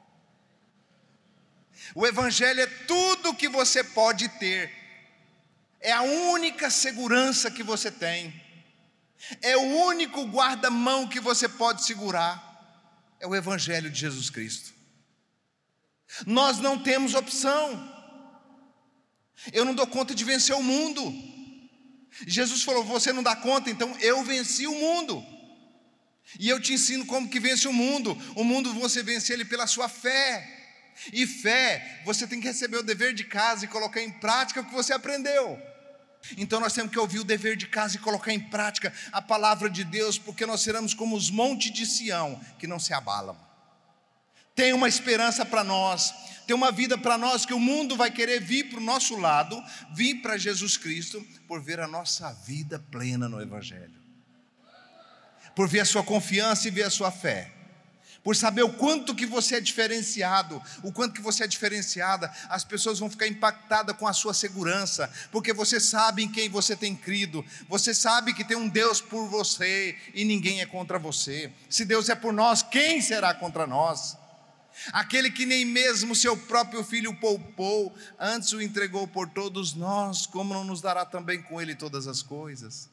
O 1.94 2.06
Evangelho 2.06 2.60
é 2.60 2.66
tudo 2.66 3.34
que 3.34 3.48
você 3.48 3.82
pode 3.82 4.28
ter, 4.28 4.70
é 5.80 5.92
a 5.92 6.02
única 6.02 6.68
segurança 6.70 7.50
que 7.50 7.62
você 7.62 7.90
tem. 7.90 8.44
É 9.40 9.56
o 9.56 9.62
único 9.86 10.24
guarda-mão 10.24 11.08
que 11.08 11.20
você 11.20 11.48
pode 11.48 11.84
segurar. 11.84 12.44
É 13.18 13.26
o 13.26 13.34
Evangelho 13.34 13.90
de 13.90 13.98
Jesus 13.98 14.28
Cristo. 14.30 14.74
Nós 16.26 16.58
não 16.58 16.78
temos 16.78 17.14
opção. 17.14 17.94
Eu 19.52 19.64
não 19.64 19.74
dou 19.74 19.86
conta 19.86 20.14
de 20.14 20.24
vencer 20.24 20.54
o 20.54 20.62
mundo. 20.62 21.02
Jesus 22.26 22.62
falou: 22.62 22.84
Você 22.84 23.12
não 23.12 23.22
dá 23.22 23.34
conta, 23.34 23.70
então 23.70 23.96
eu 24.00 24.22
venci 24.22 24.66
o 24.66 24.74
mundo. 24.74 25.24
E 26.38 26.48
eu 26.48 26.60
te 26.60 26.72
ensino 26.72 27.06
como 27.06 27.28
que 27.28 27.40
vence 27.40 27.66
o 27.68 27.72
mundo. 27.72 28.16
O 28.34 28.44
mundo 28.44 28.72
você 28.74 29.02
vence 29.02 29.32
ele 29.32 29.44
pela 29.44 29.66
sua 29.66 29.88
fé. 29.88 30.54
E 31.12 31.26
fé, 31.26 32.02
você 32.04 32.26
tem 32.26 32.40
que 32.40 32.46
receber 32.46 32.78
o 32.78 32.82
dever 32.82 33.14
de 33.14 33.24
casa 33.24 33.64
e 33.64 33.68
colocar 33.68 34.00
em 34.00 34.10
prática 34.10 34.60
o 34.60 34.64
que 34.64 34.72
você 34.72 34.92
aprendeu. 34.92 35.60
Então 36.36 36.58
nós 36.58 36.72
temos 36.72 36.90
que 36.90 36.98
ouvir 36.98 37.20
o 37.20 37.24
dever 37.24 37.56
de 37.56 37.66
casa 37.66 37.96
e 37.96 38.00
colocar 38.00 38.32
em 38.32 38.40
prática 38.40 38.92
a 39.12 39.22
palavra 39.22 39.68
de 39.68 39.84
Deus, 39.84 40.18
porque 40.18 40.46
nós 40.46 40.62
seremos 40.62 40.94
como 40.94 41.14
os 41.14 41.30
montes 41.30 41.70
de 41.70 41.86
Sião, 41.86 42.40
que 42.58 42.66
não 42.66 42.78
se 42.78 42.92
abalam. 42.92 43.45
Tem 44.56 44.72
uma 44.72 44.88
esperança 44.88 45.44
para 45.44 45.62
nós, 45.62 46.12
tem 46.46 46.56
uma 46.56 46.72
vida 46.72 46.96
para 46.96 47.18
nós 47.18 47.44
que 47.44 47.52
o 47.52 47.60
mundo 47.60 47.94
vai 47.94 48.10
querer 48.10 48.40
vir 48.40 48.70
para 48.70 48.78
o 48.78 48.82
nosso 48.82 49.14
lado, 49.16 49.62
vir 49.92 50.22
para 50.22 50.38
Jesus 50.38 50.76
Cristo, 50.76 51.24
por 51.46 51.62
ver 51.62 51.78
a 51.78 51.86
nossa 51.86 52.32
vida 52.32 52.82
plena 52.90 53.28
no 53.28 53.40
Evangelho, 53.40 54.00
por 55.54 55.68
ver 55.68 55.80
a 55.80 55.84
sua 55.84 56.02
confiança 56.02 56.66
e 56.66 56.70
ver 56.70 56.84
a 56.84 56.90
sua 56.90 57.12
fé 57.12 57.52
por 58.26 58.34
saber 58.34 58.64
o 58.64 58.72
quanto 58.72 59.14
que 59.14 59.24
você 59.24 59.54
é 59.54 59.60
diferenciado, 59.60 60.60
o 60.82 60.90
quanto 60.90 61.14
que 61.14 61.20
você 61.20 61.44
é 61.44 61.46
diferenciada, 61.46 62.28
as 62.48 62.64
pessoas 62.64 62.98
vão 62.98 63.08
ficar 63.08 63.28
impactadas 63.28 63.96
com 63.96 64.04
a 64.04 64.12
sua 64.12 64.34
segurança, 64.34 65.08
porque 65.30 65.52
você 65.52 65.78
sabe 65.78 66.24
em 66.24 66.28
quem 66.28 66.48
você 66.48 66.74
tem 66.74 66.96
crido, 66.96 67.44
você 67.68 67.94
sabe 67.94 68.34
que 68.34 68.42
tem 68.42 68.56
um 68.56 68.68
Deus 68.68 69.00
por 69.00 69.28
você 69.28 69.96
e 70.12 70.24
ninguém 70.24 70.60
é 70.60 70.66
contra 70.66 70.98
você. 70.98 71.52
Se 71.70 71.84
Deus 71.84 72.08
é 72.08 72.16
por 72.16 72.32
nós, 72.32 72.64
quem 72.64 73.00
será 73.00 73.32
contra 73.32 73.64
nós? 73.64 74.16
Aquele 74.92 75.30
que 75.30 75.46
nem 75.46 75.64
mesmo 75.64 76.14
seu 76.14 76.36
próprio 76.36 76.84
filho 76.84 77.14
poupou, 77.14 77.96
antes 78.18 78.52
o 78.52 78.60
entregou 78.60 79.06
por 79.08 79.28
todos 79.28 79.74
nós, 79.74 80.26
como 80.26 80.54
não 80.54 80.64
nos 80.64 80.80
dará 80.80 81.04
também 81.04 81.40
com 81.42 81.60
ele 81.60 81.74
todas 81.74 82.06
as 82.06 82.22
coisas? 82.22 82.88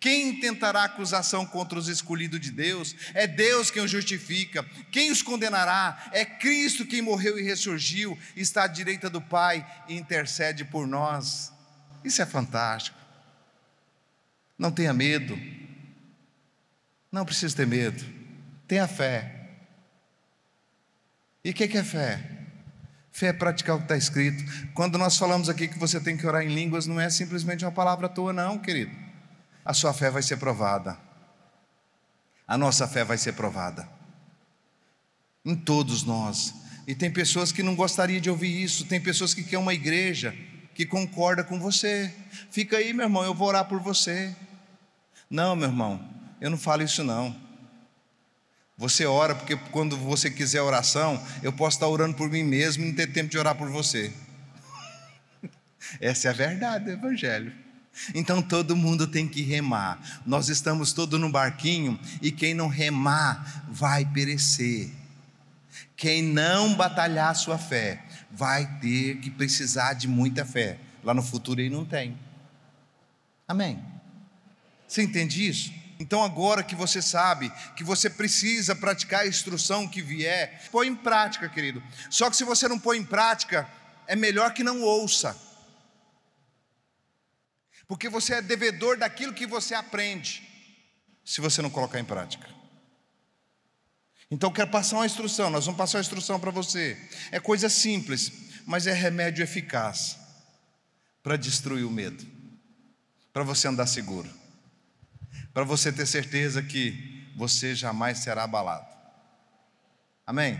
Quem 0.00 0.40
tentará 0.40 0.84
acusação 0.84 1.44
contra 1.44 1.78
os 1.78 1.88
escolhidos 1.88 2.40
de 2.40 2.50
Deus? 2.50 2.94
É 3.12 3.26
Deus 3.26 3.70
quem 3.70 3.82
os 3.82 3.90
justifica. 3.90 4.64
Quem 4.90 5.10
os 5.10 5.22
condenará? 5.22 6.10
É 6.12 6.24
Cristo 6.24 6.86
quem 6.86 7.02
morreu 7.02 7.38
e 7.38 7.42
ressurgiu, 7.42 8.18
está 8.36 8.64
à 8.64 8.66
direita 8.66 9.10
do 9.10 9.20
Pai 9.20 9.66
e 9.88 9.96
intercede 9.96 10.64
por 10.64 10.86
nós. 10.86 11.52
Isso 12.04 12.22
é 12.22 12.26
fantástico. 12.26 12.98
Não 14.58 14.70
tenha 14.70 14.92
medo. 14.92 15.38
Não 17.10 17.24
precisa 17.24 17.56
ter 17.56 17.66
medo. 17.66 18.04
Tenha 18.66 18.86
fé. 18.86 19.33
E 21.44 21.50
o 21.50 21.54
que 21.54 21.64
é 21.64 21.84
fé? 21.84 22.30
Fé 23.12 23.28
é 23.28 23.32
praticar 23.32 23.76
o 23.76 23.78
que 23.78 23.84
está 23.84 23.96
escrito. 23.96 24.42
Quando 24.74 24.98
nós 24.98 25.16
falamos 25.16 25.48
aqui 25.48 25.68
que 25.68 25.78
você 25.78 26.00
tem 26.00 26.16
que 26.16 26.26
orar 26.26 26.42
em 26.42 26.54
línguas, 26.54 26.86
não 26.86 27.00
é 27.00 27.08
simplesmente 27.10 27.64
uma 27.64 27.70
palavra 27.70 28.06
à 28.06 28.08
toa, 28.08 28.32
não, 28.32 28.58
querido 28.58 29.04
a 29.64 29.72
sua 29.72 29.94
fé 29.94 30.10
vai 30.10 30.22
ser 30.22 30.36
provada. 30.36 30.98
A 32.46 32.58
nossa 32.58 32.86
fé 32.86 33.02
vai 33.02 33.16
ser 33.16 33.32
provada. 33.32 33.88
Em 35.44 35.56
todos 35.56 36.02
nós. 36.02 36.54
E 36.86 36.94
tem 36.94 37.10
pessoas 37.10 37.50
que 37.50 37.62
não 37.62 37.74
gostariam 37.74 38.20
de 38.20 38.28
ouvir 38.28 38.62
isso, 38.62 38.84
tem 38.84 39.00
pessoas 39.00 39.32
que 39.32 39.42
querem 39.42 39.60
uma 39.60 39.72
igreja 39.72 40.36
que 40.74 40.84
concorda 40.84 41.42
com 41.42 41.58
você. 41.58 42.12
Fica 42.50 42.76
aí, 42.76 42.92
meu 42.92 43.06
irmão, 43.06 43.24
eu 43.24 43.34
vou 43.34 43.48
orar 43.48 43.64
por 43.66 43.80
você. 43.80 44.36
Não, 45.30 45.56
meu 45.56 45.68
irmão, 45.68 46.06
eu 46.40 46.50
não 46.50 46.58
falo 46.58 46.82
isso 46.82 47.02
não. 47.02 47.34
Você 48.76 49.06
ora 49.06 49.34
porque 49.34 49.56
quando 49.70 49.96
você 49.96 50.30
quiser 50.30 50.60
oração, 50.60 51.22
eu 51.42 51.52
posso 51.52 51.76
estar 51.76 51.86
orando 51.86 52.16
por 52.16 52.28
mim 52.28 52.42
mesmo 52.42 52.84
e 52.84 52.88
não 52.88 52.94
ter 52.94 53.06
tempo 53.12 53.30
de 53.30 53.38
orar 53.38 53.54
por 53.54 53.68
você. 53.70 54.12
Essa 56.00 56.28
é 56.28 56.30
a 56.30 56.34
verdade 56.34 56.86
do 56.86 56.90
evangelho. 56.90 57.52
Então 58.12 58.42
todo 58.42 58.74
mundo 58.74 59.06
tem 59.06 59.28
que 59.28 59.42
remar. 59.42 60.22
Nós 60.26 60.48
estamos 60.48 60.92
todos 60.92 61.20
no 61.20 61.30
barquinho 61.30 61.98
e 62.20 62.32
quem 62.32 62.52
não 62.52 62.66
remar 62.66 63.64
vai 63.68 64.04
perecer. 64.04 64.90
Quem 65.96 66.20
não 66.20 66.74
batalhar 66.74 67.30
a 67.30 67.34
sua 67.34 67.56
fé 67.56 68.02
vai 68.30 68.66
ter 68.80 69.18
que 69.18 69.30
precisar 69.30 69.94
de 69.94 70.08
muita 70.08 70.44
fé. 70.44 70.78
Lá 71.04 71.14
no 71.14 71.22
futuro 71.22 71.60
ele 71.60 71.70
não 71.70 71.84
tem. 71.84 72.18
Amém. 73.46 73.80
Você 74.88 75.02
entende 75.02 75.46
isso? 75.46 75.72
Então, 76.04 76.22
agora 76.22 76.62
que 76.62 76.74
você 76.74 77.00
sabe 77.00 77.50
que 77.74 77.82
você 77.82 78.10
precisa 78.10 78.76
praticar 78.76 79.22
a 79.22 79.26
instrução 79.26 79.88
que 79.88 80.02
vier, 80.02 80.68
põe 80.70 80.86
em 80.86 80.94
prática, 80.94 81.48
querido. 81.48 81.82
Só 82.10 82.28
que 82.28 82.36
se 82.36 82.44
você 82.44 82.68
não 82.68 82.78
põe 82.78 82.98
em 82.98 83.04
prática, 83.04 83.66
é 84.06 84.14
melhor 84.14 84.52
que 84.52 84.62
não 84.62 84.82
ouça 84.82 85.34
porque 87.86 88.08
você 88.08 88.34
é 88.34 88.42
devedor 88.42 88.96
daquilo 88.96 89.34
que 89.34 89.46
você 89.46 89.74
aprende, 89.74 90.42
se 91.24 91.40
você 91.40 91.60
não 91.60 91.70
colocar 91.70 92.00
em 92.00 92.04
prática. 92.04 92.48
Então, 94.30 94.52
quero 94.52 94.70
passar 94.70 94.96
uma 94.96 95.06
instrução, 95.06 95.50
nós 95.50 95.66
vamos 95.66 95.78
passar 95.78 95.98
uma 95.98 96.02
instrução 96.02 96.40
para 96.40 96.50
você. 96.50 96.98
É 97.30 97.38
coisa 97.38 97.68
simples, 97.68 98.32
mas 98.66 98.86
é 98.86 98.92
remédio 98.92 99.42
eficaz 99.42 100.18
para 101.22 101.36
destruir 101.36 101.84
o 101.84 101.90
medo, 101.90 102.26
para 103.32 103.44
você 103.44 103.68
andar 103.68 103.86
seguro, 103.86 104.30
para 105.54 105.62
você 105.62 105.92
ter 105.92 106.04
certeza 106.04 106.60
que 106.60 107.32
você 107.36 107.76
jamais 107.76 108.18
será 108.18 108.42
abalado. 108.42 108.92
Amém? 110.26 110.58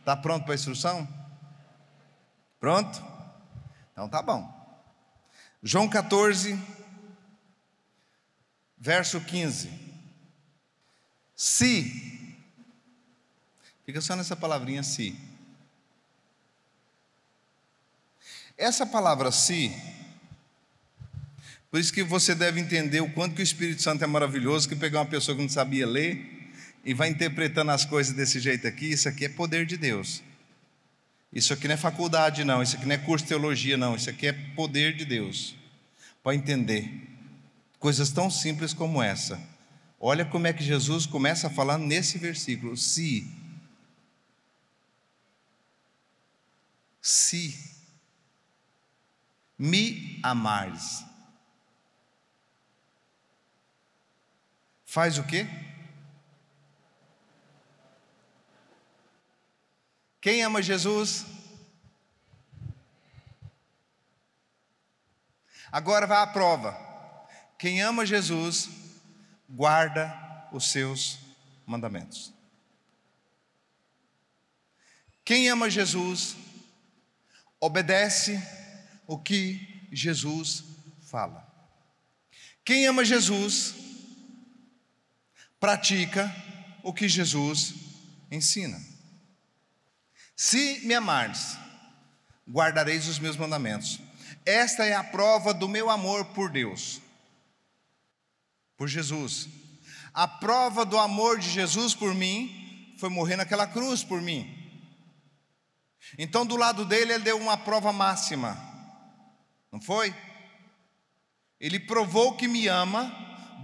Está 0.00 0.14
pronto 0.14 0.44
para 0.44 0.52
a 0.52 0.54
instrução? 0.54 1.08
Pronto? 2.60 3.02
Então 3.92 4.06
tá 4.06 4.20
bom. 4.20 4.52
João 5.62 5.88
14, 5.88 6.62
verso 8.76 9.18
15. 9.22 9.70
Se, 11.34 12.36
fica 13.86 14.02
só 14.02 14.14
nessa 14.14 14.36
palavrinha 14.36 14.82
se. 14.82 15.18
Essa 18.56 18.84
palavra 18.86 19.32
se, 19.32 19.70
por 21.74 21.80
isso 21.80 21.92
que 21.92 22.04
você 22.04 22.36
deve 22.36 22.60
entender 22.60 23.00
o 23.00 23.10
quanto 23.10 23.34
que 23.34 23.40
o 23.40 23.42
Espírito 23.42 23.82
Santo 23.82 24.04
é 24.04 24.06
maravilhoso, 24.06 24.68
que 24.68 24.76
pegar 24.76 25.00
uma 25.00 25.06
pessoa 25.06 25.34
que 25.36 25.42
não 25.42 25.48
sabia 25.48 25.84
ler 25.84 26.24
e 26.84 26.94
vai 26.94 27.08
interpretando 27.08 27.72
as 27.72 27.84
coisas 27.84 28.14
desse 28.14 28.38
jeito 28.38 28.64
aqui, 28.64 28.92
isso 28.92 29.08
aqui 29.08 29.24
é 29.24 29.28
poder 29.28 29.66
de 29.66 29.76
Deus. 29.76 30.22
Isso 31.32 31.52
aqui 31.52 31.66
não 31.66 31.74
é 31.74 31.76
faculdade, 31.76 32.44
não. 32.44 32.62
Isso 32.62 32.76
aqui 32.76 32.86
não 32.86 32.94
é 32.94 32.98
curso 32.98 33.24
de 33.24 33.30
teologia, 33.30 33.76
não. 33.76 33.96
Isso 33.96 34.08
aqui 34.08 34.28
é 34.28 34.32
poder 34.54 34.94
de 34.94 35.04
Deus. 35.04 35.56
Para 36.22 36.36
entender 36.36 37.08
coisas 37.80 38.12
tão 38.12 38.30
simples 38.30 38.72
como 38.72 39.02
essa. 39.02 39.42
Olha 39.98 40.24
como 40.24 40.46
é 40.46 40.52
que 40.52 40.62
Jesus 40.62 41.06
começa 41.06 41.48
a 41.48 41.50
falar 41.50 41.76
nesse 41.76 42.18
versículo: 42.18 42.76
se. 42.76 43.26
Se 47.02 47.52
me 49.58 50.20
amares. 50.22 51.13
Faz 54.94 55.18
o 55.18 55.24
quê? 55.24 55.44
Quem 60.20 60.44
ama 60.44 60.62
Jesus? 60.62 61.26
Agora 65.72 66.06
vai 66.06 66.22
a 66.22 66.28
prova. 66.28 66.78
Quem 67.58 67.82
ama 67.82 68.06
Jesus, 68.06 68.68
guarda 69.50 70.48
os 70.52 70.70
seus 70.70 71.18
mandamentos. 71.66 72.32
Quem 75.24 75.48
ama 75.48 75.68
Jesus, 75.68 76.36
obedece 77.58 78.40
o 79.08 79.18
que 79.18 79.88
Jesus 79.90 80.62
fala. 81.02 81.52
Quem 82.64 82.86
ama 82.86 83.04
Jesus, 83.04 83.82
pratica 85.64 86.30
o 86.82 86.92
que 86.92 87.08
Jesus 87.08 87.72
ensina. 88.30 88.78
Se 90.36 90.80
me 90.86 90.92
amares, 90.92 91.56
guardareis 92.46 93.08
os 93.08 93.18
meus 93.18 93.34
mandamentos. 93.34 93.98
Esta 94.44 94.84
é 94.84 94.94
a 94.94 95.02
prova 95.02 95.54
do 95.54 95.66
meu 95.66 95.88
amor 95.88 96.26
por 96.34 96.50
Deus, 96.50 97.00
por 98.76 98.88
Jesus. 98.88 99.48
A 100.12 100.28
prova 100.28 100.84
do 100.84 100.98
amor 100.98 101.38
de 101.38 101.48
Jesus 101.48 101.94
por 101.94 102.14
mim 102.14 102.94
foi 102.98 103.08
morrer 103.08 103.36
naquela 103.36 103.66
cruz 103.66 104.04
por 104.04 104.20
mim. 104.20 104.54
Então, 106.18 106.44
do 106.44 106.58
lado 106.58 106.84
dele, 106.84 107.14
ele 107.14 107.24
deu 107.24 107.38
uma 107.38 107.56
prova 107.56 107.90
máxima, 107.90 108.54
não 109.72 109.80
foi? 109.80 110.14
Ele 111.58 111.80
provou 111.80 112.36
que 112.36 112.46
me 112.46 112.68
ama, 112.68 113.10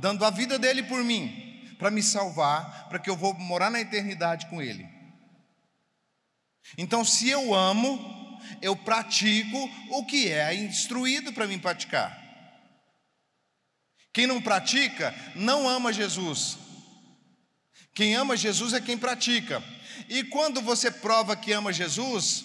dando 0.00 0.25
a 0.25 0.30
vida 0.30 0.59
dele 0.59 0.83
por 0.85 1.04
mim, 1.04 1.39
para 1.80 1.90
me 1.90 2.02
salvar, 2.02 2.88
para 2.90 2.99
que 2.99 3.08
eu 3.08 3.16
vou 3.16 3.32
morar 3.32 3.70
na 3.70 3.80
eternidade 3.80 4.46
com 4.46 4.60
ele. 4.60 4.87
Então, 6.76 7.02
se 7.02 7.30
eu 7.30 7.54
amo, 7.54 8.38
eu 8.60 8.76
pratico 8.76 9.58
o 9.88 10.04
que 10.04 10.28
é 10.28 10.54
instruído 10.54 11.32
para 11.32 11.46
mim 11.46 11.58
praticar. 11.58 12.20
Quem 14.12 14.26
não 14.26 14.42
pratica, 14.42 15.14
não 15.34 15.66
ama 15.66 15.90
Jesus. 15.90 16.58
Quem 17.94 18.14
ama 18.14 18.37
Jesus 18.37 18.75
é 18.75 18.80
quem 18.80 18.99
pratica. 18.99 19.64
E 20.06 20.22
quando 20.25 20.60
você 20.60 20.90
prova 20.90 21.34
que 21.34 21.50
ama 21.50 21.72
Jesus, 21.72 22.44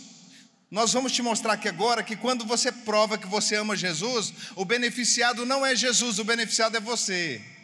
nós 0.72 0.94
vamos 0.94 1.12
te 1.12 1.22
mostrar 1.22 1.54
aqui 1.54 1.68
agora 1.68 2.04
que 2.04 2.16
quando 2.16 2.46
você 2.46 2.72
prova 2.72 3.18
que 3.18 3.28
você 3.28 3.58
ama 3.58 3.76
Jesus, 3.76 4.34
o 4.56 4.64
beneficiado 4.64 5.46
não 5.46 5.66
é 5.66 5.76
Jesus, 5.76 6.20
o 6.20 6.24
beneficiado 6.24 6.78
é 6.78 6.80
você. 6.80 7.55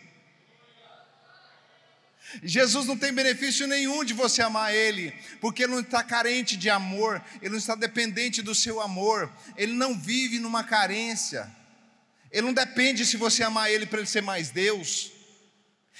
Jesus 2.43 2.85
não 2.85 2.97
tem 2.97 3.11
benefício 3.11 3.67
nenhum 3.67 4.03
de 4.03 4.13
você 4.13 4.41
amar 4.41 4.73
Ele, 4.73 5.13
porque 5.39 5.63
Ele 5.63 5.73
não 5.73 5.81
está 5.81 6.03
carente 6.03 6.55
de 6.55 6.69
amor, 6.69 7.23
Ele 7.41 7.51
não 7.51 7.57
está 7.57 7.75
dependente 7.75 8.41
do 8.41 8.55
seu 8.55 8.79
amor, 8.79 9.31
Ele 9.57 9.73
não 9.73 9.97
vive 9.97 10.39
numa 10.39 10.63
carência, 10.63 11.49
Ele 12.31 12.43
não 12.43 12.53
depende 12.53 13.05
se 13.05 13.17
você 13.17 13.43
amar 13.43 13.71
Ele 13.71 13.85
para 13.85 13.99
Ele 13.99 14.07
ser 14.07 14.21
mais 14.21 14.49
Deus, 14.49 15.11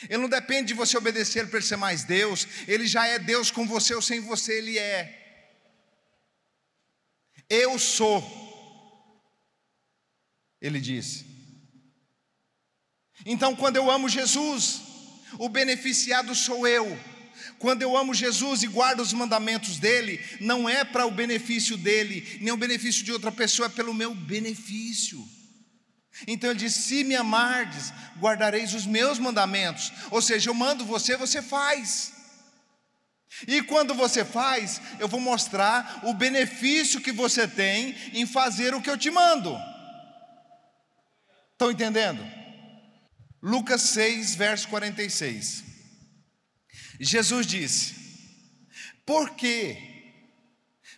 Ele 0.09 0.21
não 0.21 0.29
depende 0.29 0.69
de 0.69 0.73
você 0.73 0.97
obedecer 0.97 1.47
para 1.47 1.59
Ele 1.59 1.67
ser 1.67 1.77
mais 1.77 2.03
Deus, 2.03 2.47
Ele 2.67 2.87
já 2.87 3.05
é 3.05 3.19
Deus 3.19 3.51
com 3.51 3.67
você 3.67 3.93
ou 3.93 4.01
sem 4.01 4.19
você, 4.19 4.57
Ele 4.57 4.77
é. 4.77 5.17
Eu 7.49 7.77
sou, 7.77 8.23
Ele 10.61 10.79
disse. 10.79 11.25
Então, 13.25 13.55
quando 13.55 13.75
eu 13.75 13.91
amo 13.91 14.09
Jesus, 14.09 14.90
o 15.37 15.49
beneficiado 15.49 16.33
sou 16.35 16.67
eu. 16.67 16.97
Quando 17.57 17.83
eu 17.83 17.95
amo 17.95 18.13
Jesus 18.13 18.63
e 18.63 18.67
guardo 18.67 19.01
os 19.01 19.13
mandamentos 19.13 19.77
dele, 19.77 20.19
não 20.39 20.67
é 20.67 20.83
para 20.83 21.05
o 21.05 21.11
benefício 21.11 21.77
dele, 21.77 22.39
nem 22.41 22.51
o 22.51 22.57
benefício 22.57 23.03
de 23.03 23.11
outra 23.11 23.31
pessoa, 23.31 23.67
é 23.67 23.69
pelo 23.69 23.93
meu 23.93 24.15
benefício. 24.15 25.23
Então 26.27 26.49
ele 26.49 26.59
diz: 26.59 26.73
Se 26.73 27.03
me 27.03 27.15
amardes, 27.15 27.93
guardareis 28.19 28.73
os 28.73 28.85
meus 28.85 29.19
mandamentos. 29.19 29.91
Ou 30.09 30.21
seja, 30.21 30.49
eu 30.49 30.53
mando 30.53 30.85
você, 30.85 31.15
você 31.15 31.41
faz. 31.41 32.13
E 33.47 33.61
quando 33.61 33.93
você 33.93 34.25
faz, 34.25 34.81
eu 34.99 35.07
vou 35.07 35.19
mostrar 35.19 36.01
o 36.03 36.13
benefício 36.13 36.99
que 36.99 37.11
você 37.11 37.47
tem 37.47 37.95
em 38.13 38.25
fazer 38.25 38.73
o 38.73 38.81
que 38.81 38.89
eu 38.89 38.97
te 38.97 39.09
mando. 39.09 39.57
Estão 41.53 41.71
entendendo? 41.71 42.40
Lucas 43.41 43.81
6, 43.81 44.35
verso 44.35 44.67
46. 44.69 45.63
Jesus 46.99 47.47
disse: 47.47 47.95
Por 49.05 49.31
que 49.31 49.77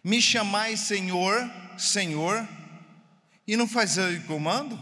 me 0.04 0.22
chamais 0.22 0.82
Senhor, 0.82 1.50
Senhor, 1.78 2.48
e 3.48 3.56
não 3.56 3.68
faz 3.68 3.98
o 3.98 4.22
comando? 4.28 4.78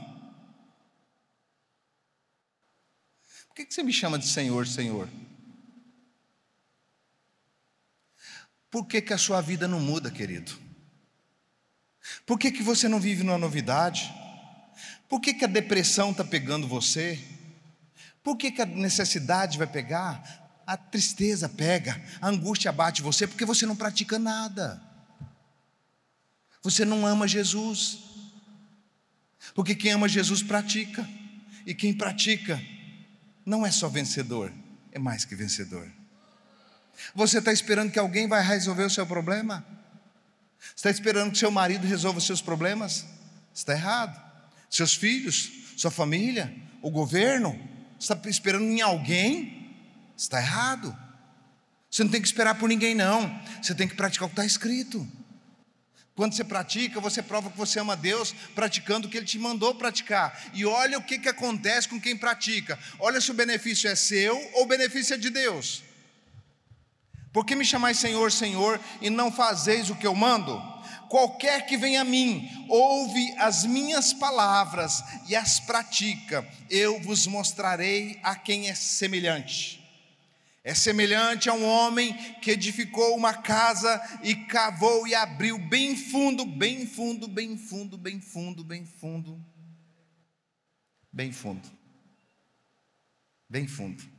Por 3.47 3.55
que 3.55 3.71
você 3.71 3.83
me 3.83 3.93
chama 3.93 4.17
de 4.17 4.27
Senhor, 4.27 4.67
Senhor? 4.67 5.07
Por 8.71 8.87
que, 8.87 9.01
que 9.01 9.13
a 9.13 9.17
sua 9.17 9.41
vida 9.41 9.67
não 9.67 9.79
muda, 9.79 10.09
querido? 10.09 10.51
Por 12.25 12.39
que, 12.39 12.51
que 12.51 12.63
você 12.63 12.87
não 12.87 12.99
vive 12.99 13.21
numa 13.21 13.37
novidade? 13.37 14.11
Por 15.07 15.19
que, 15.19 15.33
que 15.33 15.45
a 15.45 15.47
depressão 15.47 16.11
está 16.11 16.23
pegando 16.23 16.67
você? 16.67 17.19
Por 18.23 18.37
que, 18.37 18.51
que 18.51 18.61
a 18.61 18.65
necessidade 18.65 19.57
vai 19.57 19.67
pegar? 19.67 20.61
A 20.65 20.77
tristeza 20.77 21.49
pega, 21.49 22.01
a 22.21 22.27
angústia 22.27 22.71
bate 22.71 23.01
você, 23.01 23.27
porque 23.27 23.45
você 23.45 23.65
não 23.65 23.75
pratica 23.75 24.19
nada. 24.19 24.81
Você 26.61 26.85
não 26.85 27.05
ama 27.05 27.27
Jesus. 27.27 27.99
Porque 29.55 29.75
quem 29.75 29.91
ama 29.91 30.07
Jesus 30.07 30.43
pratica. 30.43 31.07
E 31.65 31.73
quem 31.73 31.93
pratica 31.93 32.61
não 33.45 33.65
é 33.65 33.71
só 33.71 33.87
vencedor, 33.87 34.51
é 34.91 34.99
mais 34.99 35.25
que 35.25 35.35
vencedor. 35.35 35.91
Você 37.15 37.39
está 37.39 37.51
esperando 37.51 37.91
que 37.91 37.99
alguém 37.99 38.27
vai 38.27 38.43
resolver 38.43 38.83
o 38.83 38.89
seu 38.89 39.05
problema? 39.05 39.65
Está 40.75 40.89
esperando 40.89 41.31
que 41.31 41.37
seu 41.37 41.51
marido 41.51 41.87
resolva 41.87 42.19
os 42.19 42.25
seus 42.25 42.41
problemas? 42.41 43.05
Está 43.53 43.73
errado. 43.73 44.19
Seus 44.69 44.95
filhos, 44.95 45.51
sua 45.75 45.91
família, 45.91 46.53
o 46.81 46.89
governo, 46.89 47.59
está 48.01 48.19
esperando 48.25 48.65
em 48.65 48.81
alguém, 48.81 49.75
está 50.17 50.39
errado. 50.39 50.97
Você 51.89 52.03
não 52.03 52.11
tem 52.11 52.21
que 52.21 52.27
esperar 52.27 52.55
por 52.55 52.67
ninguém, 52.67 52.95
não. 52.95 53.39
Você 53.61 53.75
tem 53.75 53.87
que 53.87 53.95
praticar 53.95 54.25
o 54.25 54.29
que 54.29 54.33
está 54.33 54.45
escrito. 54.45 55.07
Quando 56.15 56.33
você 56.33 56.43
pratica, 56.43 56.99
você 56.99 57.21
prova 57.21 57.49
que 57.49 57.57
você 57.57 57.79
ama 57.79 57.95
Deus 57.95 58.33
praticando 58.53 59.07
o 59.07 59.11
que 59.11 59.17
Ele 59.17 59.25
te 59.25 59.39
mandou 59.39 59.75
praticar. 59.75 60.49
E 60.53 60.65
olha 60.65 60.97
o 60.97 61.03
que, 61.03 61.19
que 61.19 61.29
acontece 61.29 61.87
com 61.87 61.99
quem 61.99 62.17
pratica. 62.17 62.77
Olha 62.99 63.21
se 63.21 63.31
o 63.31 63.33
benefício 63.33 63.89
é 63.89 63.95
seu 63.95 64.37
ou 64.53 64.63
o 64.63 64.67
benefício 64.67 65.13
é 65.13 65.17
de 65.17 65.29
Deus. 65.29 65.83
Por 67.31 67.45
que 67.45 67.55
me 67.55 67.63
chamais 67.63 67.97
Senhor, 67.97 68.31
Senhor, 68.31 68.79
e 69.01 69.09
não 69.09 69.31
fazeis 69.31 69.89
o 69.89 69.95
que 69.95 70.05
eu 70.05 70.13
mando? 70.13 70.70
Qualquer 71.11 71.65
que 71.65 71.75
venha 71.75 71.99
a 71.99 72.05
mim, 72.05 72.49
ouve 72.69 73.35
as 73.37 73.65
minhas 73.65 74.13
palavras 74.13 75.03
e 75.27 75.35
as 75.35 75.59
pratica, 75.59 76.47
eu 76.69 77.01
vos 77.01 77.27
mostrarei 77.27 78.17
a 78.23 78.33
quem 78.33 78.69
é 78.69 78.73
semelhante. 78.73 79.83
É 80.63 80.73
semelhante 80.73 81.49
a 81.49 81.53
um 81.53 81.65
homem 81.65 82.13
que 82.35 82.51
edificou 82.51 83.13
uma 83.17 83.33
casa 83.33 84.01
e 84.23 84.33
cavou 84.33 85.05
e 85.05 85.13
abriu 85.13 85.57
bem 85.67 85.97
fundo, 85.97 86.45
bem 86.45 86.87
fundo, 86.87 87.27
bem 87.27 87.57
fundo, 87.57 87.97
bem 87.97 88.21
fundo, 88.21 88.63
bem 88.63 88.85
fundo, 88.85 89.45
bem 91.11 91.33
fundo, 91.33 91.69
bem 93.49 93.67
fundo, 93.67 94.09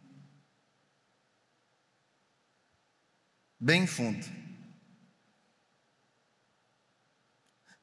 bem 3.58 3.86
fundo. 3.86 4.41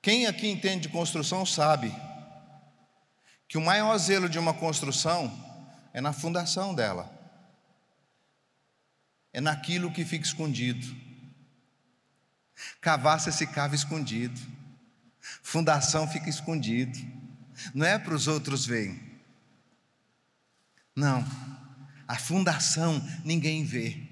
Quem 0.01 0.27
aqui 0.27 0.47
entende 0.47 0.87
de 0.87 0.89
construção 0.89 1.45
sabe 1.45 1.93
que 3.47 3.57
o 3.57 3.61
maior 3.61 3.97
zelo 3.97 4.29
de 4.29 4.39
uma 4.39 4.53
construção 4.53 5.31
é 5.93 5.99
na 5.99 6.13
fundação 6.13 6.73
dela, 6.73 7.11
é 9.33 9.41
naquilo 9.41 9.91
que 9.91 10.05
fica 10.05 10.25
escondido. 10.25 10.95
Cavaça 12.79 13.31
se 13.31 13.47
cava 13.47 13.75
escondido, 13.75 14.39
fundação 15.41 16.07
fica 16.07 16.29
escondido, 16.29 16.97
não 17.73 17.85
é 17.85 17.97
para 17.99 18.13
os 18.13 18.27
outros 18.27 18.65
verem. 18.65 19.01
Não, 20.95 21.25
a 22.07 22.17
fundação 22.17 23.01
ninguém 23.23 23.63
vê. 23.63 24.08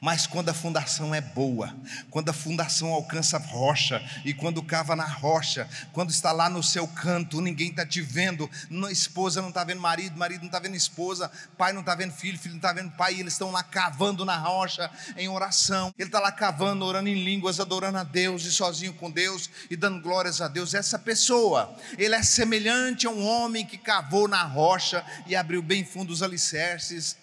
Mas 0.00 0.26
quando 0.26 0.48
a 0.48 0.54
fundação 0.54 1.14
é 1.14 1.20
boa, 1.20 1.74
quando 2.10 2.28
a 2.28 2.32
fundação 2.32 2.92
alcança 2.92 3.38
rocha, 3.38 4.02
e 4.24 4.34
quando 4.34 4.62
cava 4.62 4.94
na 4.94 5.06
rocha, 5.06 5.68
quando 5.92 6.10
está 6.10 6.32
lá 6.32 6.50
no 6.50 6.62
seu 6.62 6.86
canto, 6.86 7.40
ninguém 7.40 7.70
está 7.70 7.86
te 7.86 8.00
vendo, 8.00 8.50
esposa 8.90 9.40
não 9.40 9.48
está 9.48 9.64
vendo 9.64 9.80
marido, 9.80 10.18
marido 10.18 10.40
não 10.40 10.48
está 10.48 10.58
vendo 10.58 10.74
esposa, 10.74 11.30
pai 11.56 11.72
não 11.72 11.80
está 11.80 11.94
vendo 11.94 12.12
filho, 12.12 12.38
filho 12.38 12.54
não 12.54 12.58
está 12.58 12.72
vendo 12.72 12.90
pai, 12.92 13.14
eles 13.14 13.34
estão 13.34 13.50
lá 13.50 13.62
cavando 13.62 14.24
na 14.24 14.36
rocha 14.36 14.90
em 15.16 15.28
oração, 15.28 15.94
ele 15.98 16.08
está 16.08 16.20
lá 16.20 16.32
cavando, 16.32 16.84
orando 16.84 17.08
em 17.08 17.24
línguas, 17.24 17.60
adorando 17.60 17.98
a 17.98 18.04
Deus 18.04 18.44
e 18.44 18.52
sozinho 18.52 18.94
com 18.94 19.10
Deus 19.10 19.48
e 19.70 19.76
dando 19.76 20.02
glórias 20.02 20.40
a 20.40 20.48
Deus. 20.48 20.74
Essa 20.74 20.98
pessoa, 20.98 21.74
ele 21.96 22.14
é 22.14 22.22
semelhante 22.22 23.06
a 23.06 23.10
um 23.10 23.24
homem 23.24 23.64
que 23.64 23.78
cavou 23.78 24.28
na 24.28 24.42
rocha 24.42 25.04
e 25.26 25.36
abriu 25.36 25.62
bem 25.62 25.84
fundo 25.84 26.12
os 26.12 26.22
alicerces 26.22 27.16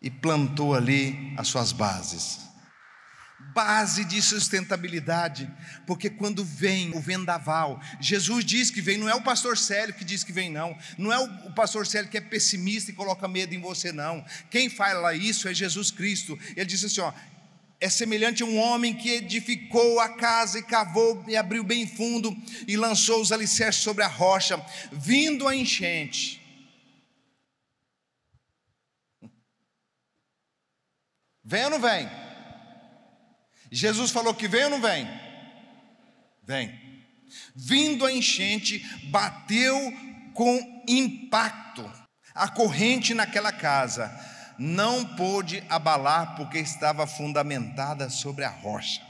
e 0.00 0.10
plantou 0.10 0.74
ali 0.74 1.32
as 1.36 1.48
suas 1.48 1.72
bases. 1.72 2.46
Base 3.54 4.04
de 4.04 4.20
sustentabilidade, 4.20 5.50
porque 5.86 6.10
quando 6.10 6.44
vem 6.44 6.94
o 6.96 7.00
vendaval, 7.00 7.80
Jesus 8.00 8.44
diz 8.44 8.70
que 8.70 8.80
vem, 8.80 8.98
não 8.98 9.08
é 9.08 9.14
o 9.14 9.22
pastor 9.22 9.56
Célio 9.56 9.94
que 9.94 10.04
diz 10.04 10.22
que 10.22 10.32
vem, 10.32 10.50
não, 10.50 10.76
não 10.96 11.12
é 11.12 11.18
o 11.18 11.52
pastor 11.52 11.86
Célio 11.86 12.10
que 12.10 12.18
é 12.18 12.20
pessimista 12.20 12.90
e 12.90 12.94
coloca 12.94 13.26
medo 13.26 13.54
em 13.54 13.60
você, 13.60 13.90
não. 13.90 14.24
Quem 14.50 14.68
fala 14.68 15.14
isso 15.14 15.48
é 15.48 15.54
Jesus 15.54 15.90
Cristo. 15.90 16.38
Ele 16.56 16.66
diz 16.66 16.84
assim: 16.84 17.00
ó, 17.00 17.12
é 17.80 17.88
semelhante 17.88 18.42
a 18.42 18.46
um 18.46 18.58
homem 18.58 18.94
que 18.94 19.10
edificou 19.10 19.98
a 20.00 20.10
casa 20.10 20.58
e 20.58 20.62
cavou 20.62 21.24
e 21.26 21.36
abriu 21.36 21.64
bem 21.64 21.86
fundo 21.86 22.36
e 22.66 22.76
lançou 22.76 23.20
os 23.20 23.32
alicerces 23.32 23.82
sobre 23.82 24.04
a 24.04 24.08
rocha, 24.08 24.60
vindo 24.92 25.46
a 25.48 25.54
enchente 25.54 26.47
Vem 31.48 31.64
ou 31.64 31.70
não 31.70 31.80
vem? 31.80 32.06
Jesus 33.72 34.10
falou 34.10 34.34
que 34.34 34.46
vem 34.46 34.64
ou 34.64 34.70
não 34.70 34.82
vem? 34.82 35.08
Vem. 36.42 36.78
Vindo 37.56 38.04
a 38.04 38.12
enchente, 38.12 38.80
bateu 39.10 39.74
com 40.34 40.84
impacto 40.86 41.90
a 42.34 42.50
corrente 42.50 43.14
naquela 43.14 43.50
casa, 43.50 44.14
não 44.58 45.16
pôde 45.16 45.64
abalar 45.70 46.36
porque 46.36 46.58
estava 46.58 47.06
fundamentada 47.06 48.10
sobre 48.10 48.44
a 48.44 48.50
rocha. 48.50 49.00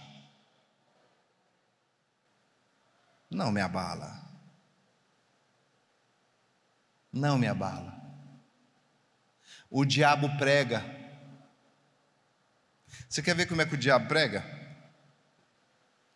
Não 3.28 3.50
me 3.50 3.60
abala. 3.60 4.16
Não 7.12 7.36
me 7.36 7.48
abala. 7.48 8.00
O 9.68 9.84
diabo 9.84 10.38
prega 10.38 10.97
Você 13.08 13.22
quer 13.22 13.34
ver 13.34 13.46
como 13.46 13.60
é 13.60 13.66
que 13.66 13.74
o 13.74 13.78
diabo 13.78 14.08
prega? 14.08 14.58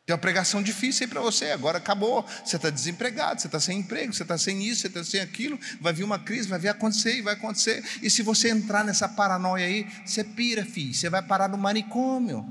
Tem 0.05 0.14
uma 0.14 0.18
pregação 0.18 0.61
difícil 0.61 1.05
aí 1.05 1.11
para 1.11 1.21
você, 1.21 1.53
agora 1.53 1.79
acabou. 1.79 2.27
Você 2.45 2.57
está 2.57 2.71
desempregado, 2.71 3.40
você 3.40 3.47
está 3.47 3.61
sem 3.61 3.79
emprego, 3.79 4.12
você 4.12 4.25
está 4.25 4.37
sem 4.37 4.64
isso, 4.64 4.81
você 4.81 4.87
está 4.88 5.05
sem 5.05 5.21
aquilo. 5.21 5.59
Vai 5.81 5.92
vir 5.92 6.03
uma 6.03 6.18
crise, 6.18 6.49
vai 6.49 6.59
vir 6.59 6.68
acontecer 6.68 7.18
e 7.18 7.23
vai 7.23 7.35
acontecer. 7.35 7.85
E 8.03 8.11
se 8.11 8.21
você 8.21 8.51
entrar 8.51 8.85
nessa 8.85 9.09
paranoia 9.09 9.64
aí, 9.64 9.87
você 10.05 10.25
pira, 10.25 10.64
filho. 10.64 10.92
Você 10.92 11.09
vai 11.09 11.23
parar 11.23 11.49
no 11.49 11.57
manicômio. 11.57 12.45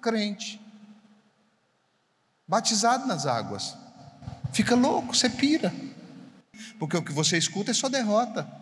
Crente. 0.00 0.60
Batizado 2.46 3.06
nas 3.06 3.26
águas. 3.26 3.76
Fica 4.52 4.76
louco, 4.76 5.14
você 5.14 5.28
pira. 5.28 5.74
Porque 6.78 6.96
o 6.96 7.02
que 7.02 7.12
você 7.12 7.36
escuta 7.36 7.72
é 7.72 7.74
só 7.74 7.88
derrota. 7.88 8.61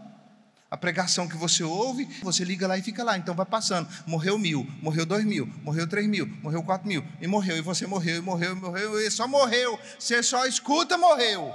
A 0.71 0.77
pregação 0.77 1.27
que 1.27 1.37
você 1.37 1.65
ouve, 1.65 2.05
você 2.23 2.45
liga 2.45 2.67
lá 2.69 2.79
e 2.79 2.83
fica 2.83 3.03
lá. 3.03 3.19
Então 3.19 3.35
vai 3.35 3.45
passando. 3.45 3.89
Morreu 4.07 4.39
mil, 4.39 4.65
morreu 4.81 5.05
dois 5.05 5.25
mil, 5.25 5.47
morreu 5.65 5.89
três 5.89 6.07
mil, 6.07 6.27
morreu 6.43 6.63
quatro 6.63 6.87
mil, 6.87 7.05
e 7.21 7.27
morreu, 7.27 7.57
e 7.57 7.61
você 7.61 7.89
morreu, 7.89 8.19
e 8.19 8.21
morreu, 8.21 8.53
e 8.53 8.55
morreu, 8.55 9.01
e 9.01 9.11
só 9.11 9.27
morreu. 9.27 9.79
Você 9.99 10.23
só 10.23 10.47
escuta, 10.47 10.97
morreu. 10.97 11.53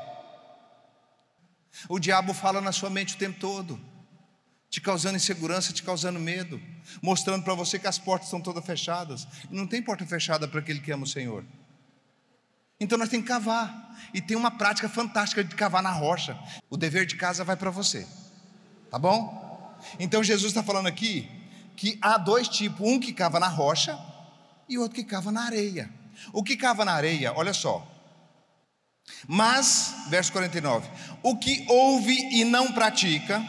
O 1.87 1.97
diabo 1.97 2.33
fala 2.33 2.59
na 2.59 2.73
sua 2.73 2.89
mente 2.89 3.15
o 3.15 3.17
tempo 3.17 3.39
todo, 3.39 3.79
te 4.69 4.81
causando 4.81 5.15
insegurança, 5.15 5.71
te 5.71 5.83
causando 5.83 6.19
medo, 6.19 6.61
mostrando 7.01 7.43
para 7.43 7.53
você 7.53 7.79
que 7.79 7.87
as 7.87 7.97
portas 7.97 8.27
estão 8.27 8.41
todas 8.41 8.65
fechadas. 8.65 9.25
Não 9.49 9.65
tem 9.65 9.81
porta 9.81 10.05
fechada 10.05 10.45
para 10.45 10.59
aquele 10.59 10.81
que 10.81 10.91
ama 10.91 11.05
o 11.05 11.07
Senhor. 11.07 11.45
Então 12.79 12.97
nós 12.97 13.07
temos 13.07 13.25
que 13.25 13.31
cavar. 13.31 13.83
E 14.13 14.21
tem 14.21 14.35
uma 14.35 14.51
prática 14.51 14.89
fantástica 14.89 15.41
de 15.41 15.55
cavar 15.55 15.81
na 15.81 15.91
rocha. 15.91 16.37
O 16.69 16.75
dever 16.75 17.05
de 17.05 17.15
casa 17.15 17.45
vai 17.45 17.55
para 17.55 17.71
você. 17.71 18.05
Tá 18.95 18.99
bom? 18.99 19.77
Então 19.99 20.23
Jesus 20.23 20.51
está 20.51 20.63
falando 20.63 20.87
aqui 20.87 21.29
que 21.75 21.99
há 22.01 22.17
dois 22.17 22.47
tipos: 22.47 22.79
um 22.79 22.97
que 22.97 23.11
cava 23.11 23.41
na 23.41 23.49
rocha 23.49 23.99
e 24.69 24.77
outro 24.77 24.95
que 24.95 25.03
cava 25.03 25.33
na 25.33 25.43
areia. 25.43 25.89
O 26.31 26.41
que 26.41 26.55
cava 26.55 26.85
na 26.85 26.93
areia, 26.93 27.33
olha 27.35 27.53
só. 27.53 27.85
Mas, 29.27 29.93
verso 30.07 30.31
49: 30.31 30.87
o 31.21 31.35
que 31.35 31.65
ouve 31.67 32.13
e 32.39 32.45
não 32.45 32.71
pratica 32.71 33.45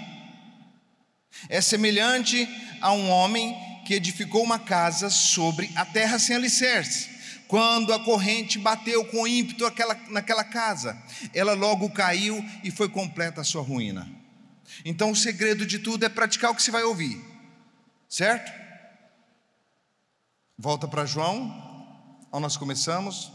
é 1.49 1.61
semelhante 1.61 2.49
a 2.81 2.91
um 2.91 3.09
homem 3.09 3.57
que 3.87 3.95
edificou 3.95 4.43
uma 4.43 4.59
casa 4.59 5.09
sobre 5.11 5.71
a 5.77 5.85
terra 5.85 6.19
sem 6.19 6.35
alicerce. 6.35 7.09
Quando 7.47 7.95
a 7.95 8.01
corrente 8.01 8.59
bateu 8.59 9.05
com 9.05 9.29
ímpeto 9.29 9.65
aquela, 9.65 9.95
naquela 10.09 10.43
casa, 10.43 11.01
ela 11.33 11.55
logo 11.55 11.89
caiu 11.91 12.45
e 12.65 12.73
foi 12.73 12.89
completa 12.89 13.43
a 13.43 13.45
sua 13.45 13.63
ruína. 13.63 14.26
Então 14.85 15.11
o 15.11 15.17
segredo 15.17 15.67
de 15.67 15.79
tudo 15.79 16.05
é 16.05 16.09
praticar 16.09 16.51
o 16.51 16.55
que 16.55 16.63
você 16.63 16.71
vai 16.71 16.83
ouvir, 16.83 17.23
certo? 18.09 18.53
Volta 20.59 20.89
para 20.89 21.05
João, 21.05 21.51
onde 22.33 22.43
nós 22.43 22.57
começamos, 22.57 23.31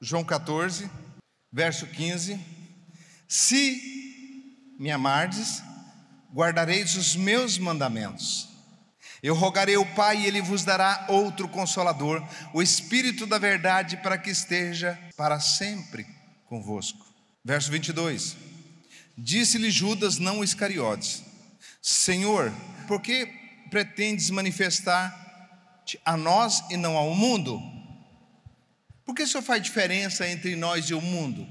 João 0.00 0.24
14, 0.24 0.90
verso 1.52 1.86
15: 1.86 2.40
Se 3.28 4.74
me 4.78 4.90
amardes, 4.90 5.62
guardareis 6.32 6.96
os 6.96 7.14
meus 7.14 7.58
mandamentos. 7.58 8.48
Eu 9.22 9.34
rogarei 9.34 9.74
ao 9.76 9.86
Pai 9.86 10.18
e 10.18 10.26
ele 10.26 10.42
vos 10.42 10.64
dará 10.64 11.06
outro 11.08 11.48
consolador, 11.48 12.22
o 12.52 12.60
Espírito 12.60 13.26
da 13.26 13.38
Verdade, 13.38 13.96
para 13.96 14.18
que 14.18 14.28
esteja 14.28 14.98
para 15.16 15.40
sempre 15.40 16.06
convosco. 16.44 17.06
Verso 17.42 17.70
22. 17.70 18.36
Disse-lhe 19.16 19.70
Judas, 19.70 20.18
não 20.18 20.42
Iscariotes: 20.42 21.22
Senhor, 21.80 22.52
por 22.88 23.00
que 23.00 23.26
pretendes 23.70 24.30
manifestar 24.30 25.22
a 26.04 26.16
nós 26.16 26.64
e 26.70 26.76
não 26.76 26.96
ao 26.96 27.14
mundo? 27.14 27.60
Por 29.04 29.14
que 29.14 29.22
o 29.22 29.28
Senhor 29.28 29.42
faz 29.42 29.62
diferença 29.62 30.28
entre 30.28 30.56
nós 30.56 30.86
e 30.86 30.94
o 30.94 31.00
mundo? 31.00 31.46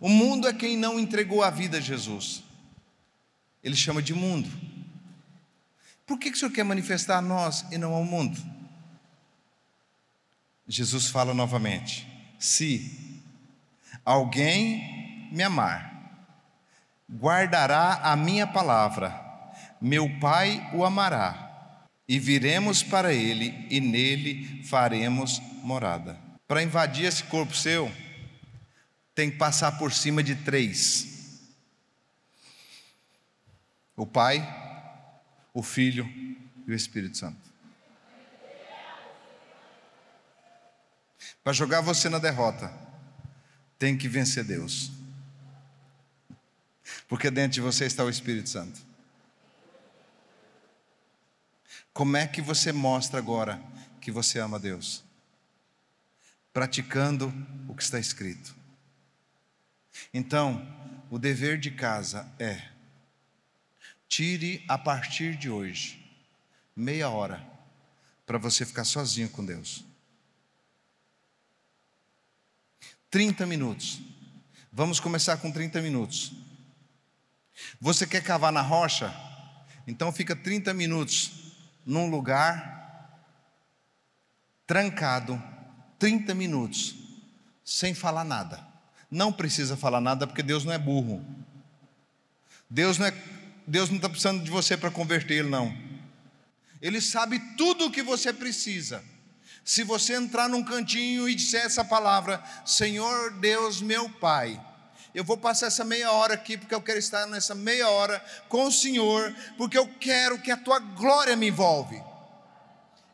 O 0.00 0.08
mundo 0.08 0.48
é 0.48 0.52
quem 0.52 0.76
não 0.76 0.98
entregou 0.98 1.42
a 1.42 1.50
vida 1.50 1.78
a 1.78 1.80
Jesus. 1.80 2.42
Ele 3.62 3.76
chama 3.76 4.02
de 4.02 4.14
mundo. 4.14 4.50
Por 6.04 6.18
que 6.18 6.30
o 6.30 6.36
Senhor 6.36 6.50
quer 6.50 6.64
manifestar 6.64 7.18
a 7.18 7.22
nós 7.22 7.64
e 7.70 7.78
não 7.78 7.92
ao 7.92 8.02
mundo? 8.02 8.36
Jesus 10.66 11.06
fala 11.06 11.32
novamente: 11.32 12.11
se 12.42 13.22
alguém 14.04 15.28
me 15.30 15.44
amar, 15.44 16.26
guardará 17.08 18.00
a 18.02 18.16
minha 18.16 18.48
palavra, 18.48 19.14
meu 19.80 20.18
Pai 20.18 20.68
o 20.74 20.84
amará, 20.84 21.86
e 22.08 22.18
viremos 22.18 22.82
para 22.82 23.14
ele, 23.14 23.64
e 23.70 23.80
nele 23.80 24.64
faremos 24.64 25.40
morada. 25.62 26.18
Para 26.48 26.64
invadir 26.64 27.04
esse 27.04 27.22
corpo 27.22 27.54
seu, 27.54 27.90
tem 29.14 29.30
que 29.30 29.36
passar 29.36 29.78
por 29.78 29.92
cima 29.92 30.20
de 30.20 30.34
três: 30.34 31.46
o 33.96 34.04
Pai, 34.04 34.42
o 35.54 35.62
Filho 35.62 36.12
e 36.66 36.72
o 36.72 36.74
Espírito 36.74 37.16
Santo. 37.16 37.51
Para 41.42 41.52
jogar 41.52 41.80
você 41.80 42.08
na 42.08 42.18
derrota, 42.18 42.72
tem 43.78 43.96
que 43.96 44.08
vencer 44.08 44.44
Deus. 44.44 44.92
Porque 47.08 47.30
dentro 47.30 47.54
de 47.54 47.60
você 47.60 47.84
está 47.84 48.04
o 48.04 48.10
Espírito 48.10 48.48
Santo. 48.48 48.80
Como 51.92 52.16
é 52.16 52.26
que 52.26 52.40
você 52.40 52.72
mostra 52.72 53.18
agora 53.18 53.62
que 54.00 54.10
você 54.10 54.38
ama 54.38 54.58
Deus? 54.58 55.04
Praticando 56.52 57.32
o 57.68 57.74
que 57.74 57.82
está 57.82 57.98
escrito. 57.98 58.54
Então, 60.12 60.66
o 61.10 61.18
dever 61.18 61.58
de 61.58 61.70
casa 61.70 62.26
é: 62.38 62.68
tire 64.08 64.64
a 64.68 64.78
partir 64.78 65.36
de 65.36 65.50
hoje 65.50 66.02
meia 66.74 67.10
hora 67.10 67.46
para 68.24 68.38
você 68.38 68.64
ficar 68.64 68.84
sozinho 68.84 69.28
com 69.28 69.44
Deus. 69.44 69.84
30 73.12 73.44
minutos. 73.44 74.00
Vamos 74.72 74.98
começar 74.98 75.36
com 75.36 75.52
30 75.52 75.82
minutos. 75.82 76.32
Você 77.78 78.06
quer 78.06 78.22
cavar 78.22 78.50
na 78.50 78.62
rocha? 78.62 79.14
Então 79.86 80.10
fica 80.10 80.34
30 80.34 80.72
minutos 80.72 81.30
num 81.84 82.08
lugar 82.08 82.72
trancado, 84.66 85.40
30 85.98 86.34
minutos, 86.34 86.94
sem 87.62 87.92
falar 87.92 88.24
nada. 88.24 88.66
Não 89.10 89.30
precisa 89.30 89.76
falar 89.76 90.00
nada 90.00 90.26
porque 90.26 90.42
Deus 90.42 90.64
não 90.64 90.72
é 90.72 90.78
burro. 90.78 91.22
Deus 92.70 92.96
não 92.96 93.04
é, 93.04 93.14
Deus 93.66 93.90
não 93.90 93.96
está 93.96 94.08
precisando 94.08 94.42
de 94.42 94.50
você 94.50 94.74
para 94.74 94.90
converter, 94.90 95.44
não. 95.44 95.76
Ele 96.80 96.98
sabe 96.98 97.38
tudo 97.58 97.84
o 97.84 97.90
que 97.90 98.02
você 98.02 98.32
precisa. 98.32 99.04
Se 99.64 99.84
você 99.84 100.14
entrar 100.14 100.48
num 100.48 100.62
cantinho 100.62 101.28
e 101.28 101.34
disser 101.34 101.64
essa 101.64 101.84
palavra, 101.84 102.42
Senhor 102.64 103.32
Deus 103.38 103.80
meu 103.80 104.08
Pai, 104.10 104.60
eu 105.14 105.22
vou 105.22 105.36
passar 105.36 105.66
essa 105.66 105.84
meia 105.84 106.10
hora 106.10 106.34
aqui, 106.34 106.56
porque 106.56 106.74
eu 106.74 106.80
quero 106.80 106.98
estar 106.98 107.26
nessa 107.26 107.54
meia 107.54 107.88
hora 107.88 108.24
com 108.48 108.64
o 108.64 108.72
Senhor, 108.72 109.34
porque 109.56 109.76
eu 109.76 109.86
quero 110.00 110.38
que 110.40 110.50
a 110.50 110.56
tua 110.56 110.78
glória 110.78 111.36
me 111.36 111.48
envolve. 111.48 112.02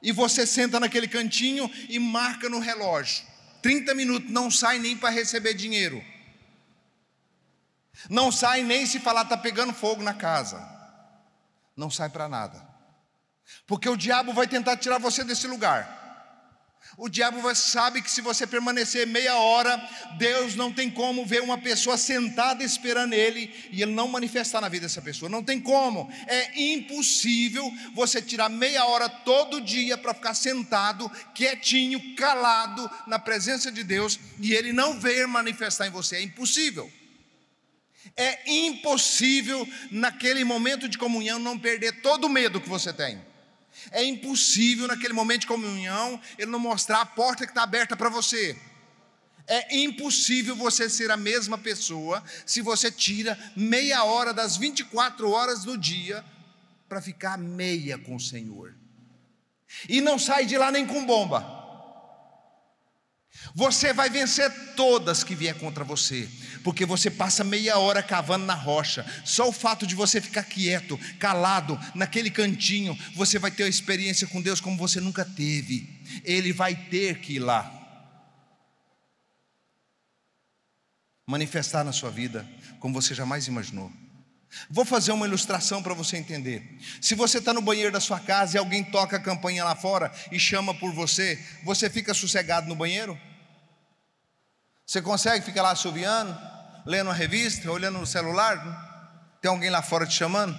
E 0.00 0.12
você 0.12 0.46
senta 0.46 0.78
naquele 0.78 1.08
cantinho 1.08 1.68
e 1.88 1.98
marca 1.98 2.48
no 2.48 2.60
relógio. 2.60 3.26
30 3.60 3.94
minutos, 3.94 4.30
não 4.30 4.50
sai 4.50 4.78
nem 4.78 4.96
para 4.96 5.10
receber 5.10 5.54
dinheiro. 5.54 6.02
Não 8.08 8.30
sai 8.30 8.62
nem 8.62 8.86
se 8.86 9.00
falar 9.00 9.22
está 9.22 9.36
pegando 9.36 9.72
fogo 9.72 10.02
na 10.02 10.14
casa. 10.14 10.64
Não 11.76 11.90
sai 11.90 12.08
para 12.08 12.28
nada. 12.28 12.64
Porque 13.66 13.88
o 13.88 13.96
diabo 13.96 14.32
vai 14.32 14.46
tentar 14.46 14.76
tirar 14.76 14.98
você 14.98 15.24
desse 15.24 15.48
lugar. 15.48 15.97
O 16.96 17.08
diabo 17.08 17.54
sabe 17.54 18.02
que 18.02 18.10
se 18.10 18.20
você 18.20 18.46
permanecer 18.46 19.06
meia 19.06 19.36
hora, 19.36 19.76
Deus 20.16 20.56
não 20.56 20.72
tem 20.72 20.90
como 20.90 21.24
ver 21.24 21.42
uma 21.42 21.56
pessoa 21.56 21.96
sentada 21.96 22.64
esperando 22.64 23.12
ele 23.12 23.54
e 23.70 23.82
ele 23.82 23.92
não 23.92 24.08
manifestar 24.08 24.60
na 24.60 24.68
vida 24.68 24.86
dessa 24.86 25.00
pessoa. 25.00 25.28
Não 25.28 25.42
tem 25.42 25.60
como. 25.60 26.10
É 26.26 26.60
impossível 26.60 27.70
você 27.94 28.20
tirar 28.20 28.48
meia 28.48 28.84
hora 28.84 29.08
todo 29.08 29.60
dia 29.60 29.96
para 29.96 30.12
ficar 30.14 30.34
sentado, 30.34 31.08
quietinho, 31.34 32.16
calado 32.16 32.90
na 33.06 33.18
presença 33.18 33.70
de 33.70 33.84
Deus 33.84 34.18
e 34.40 34.52
ele 34.52 34.72
não 34.72 34.98
ver 34.98 35.28
manifestar 35.28 35.86
em 35.86 35.90
você. 35.90 36.16
É 36.16 36.22
impossível. 36.22 36.90
É 38.16 38.50
impossível 38.50 39.68
naquele 39.90 40.42
momento 40.42 40.88
de 40.88 40.98
comunhão 40.98 41.38
não 41.38 41.58
perder 41.58 42.00
todo 42.00 42.24
o 42.24 42.28
medo 42.28 42.60
que 42.60 42.68
você 42.68 42.92
tem. 42.92 43.27
É 43.90 44.04
impossível 44.04 44.86
naquele 44.86 45.12
momento 45.12 45.42
de 45.42 45.46
comunhão 45.46 46.20
ele 46.38 46.50
não 46.50 46.58
mostrar 46.58 47.00
a 47.00 47.06
porta 47.06 47.44
que 47.44 47.50
está 47.50 47.62
aberta 47.62 47.96
para 47.96 48.08
você. 48.08 48.56
É 49.46 49.78
impossível 49.78 50.54
você 50.54 50.90
ser 50.90 51.10
a 51.10 51.16
mesma 51.16 51.56
pessoa 51.56 52.22
se 52.44 52.60
você 52.60 52.90
tira 52.90 53.38
meia 53.56 54.04
hora 54.04 54.34
das 54.34 54.56
24 54.56 55.30
horas 55.30 55.64
do 55.64 55.76
dia 55.78 56.24
para 56.88 57.00
ficar 57.00 57.38
meia 57.38 57.98
com 57.98 58.16
o 58.16 58.20
Senhor. 58.20 58.74
E 59.88 60.00
não 60.00 60.18
sai 60.18 60.46
de 60.46 60.56
lá 60.56 60.70
nem 60.70 60.86
com 60.86 61.04
bomba. 61.04 61.57
Você 63.54 63.92
vai 63.92 64.10
vencer 64.10 64.50
todas 64.74 65.22
que 65.22 65.34
vier 65.34 65.54
contra 65.54 65.84
você, 65.84 66.28
porque 66.64 66.84
você 66.84 67.10
passa 67.10 67.44
meia 67.44 67.78
hora 67.78 68.02
cavando 68.02 68.44
na 68.44 68.54
rocha. 68.54 69.06
Só 69.24 69.48
o 69.48 69.52
fato 69.52 69.86
de 69.86 69.94
você 69.94 70.20
ficar 70.20 70.44
quieto, 70.44 70.98
calado, 71.18 71.78
naquele 71.94 72.30
cantinho, 72.30 72.98
você 73.14 73.38
vai 73.38 73.50
ter 73.50 73.64
uma 73.64 73.68
experiência 73.68 74.26
com 74.26 74.42
Deus 74.42 74.60
como 74.60 74.76
você 74.76 75.00
nunca 75.00 75.24
teve. 75.24 75.88
Ele 76.24 76.52
vai 76.52 76.74
ter 76.74 77.20
que 77.20 77.34
ir 77.34 77.38
lá. 77.40 77.74
Manifestar 81.26 81.84
na 81.84 81.92
sua 81.92 82.10
vida 82.10 82.48
como 82.80 82.94
você 82.94 83.14
jamais 83.14 83.46
imaginou. 83.46 83.92
Vou 84.70 84.84
fazer 84.84 85.12
uma 85.12 85.26
ilustração 85.26 85.82
para 85.82 85.94
você 85.94 86.16
entender. 86.16 86.78
Se 87.00 87.14
você 87.14 87.38
está 87.38 87.52
no 87.52 87.60
banheiro 87.60 87.92
da 87.92 88.00
sua 88.00 88.18
casa 88.18 88.56
e 88.56 88.58
alguém 88.58 88.82
toca 88.82 89.16
a 89.16 89.20
campanha 89.20 89.64
lá 89.64 89.74
fora 89.74 90.12
e 90.32 90.38
chama 90.38 90.74
por 90.74 90.92
você, 90.92 91.38
você 91.64 91.90
fica 91.90 92.14
sossegado 92.14 92.66
no 92.66 92.74
banheiro? 92.74 93.18
Você 94.86 95.02
consegue 95.02 95.44
ficar 95.44 95.62
lá 95.62 95.72
assoviando, 95.72 96.36
lendo 96.86 97.08
uma 97.08 97.14
revista, 97.14 97.70
olhando 97.70 97.98
no 97.98 98.06
celular? 98.06 99.36
Tem 99.40 99.50
alguém 99.50 99.68
lá 99.68 99.82
fora 99.82 100.06
te 100.06 100.14
chamando? 100.14 100.58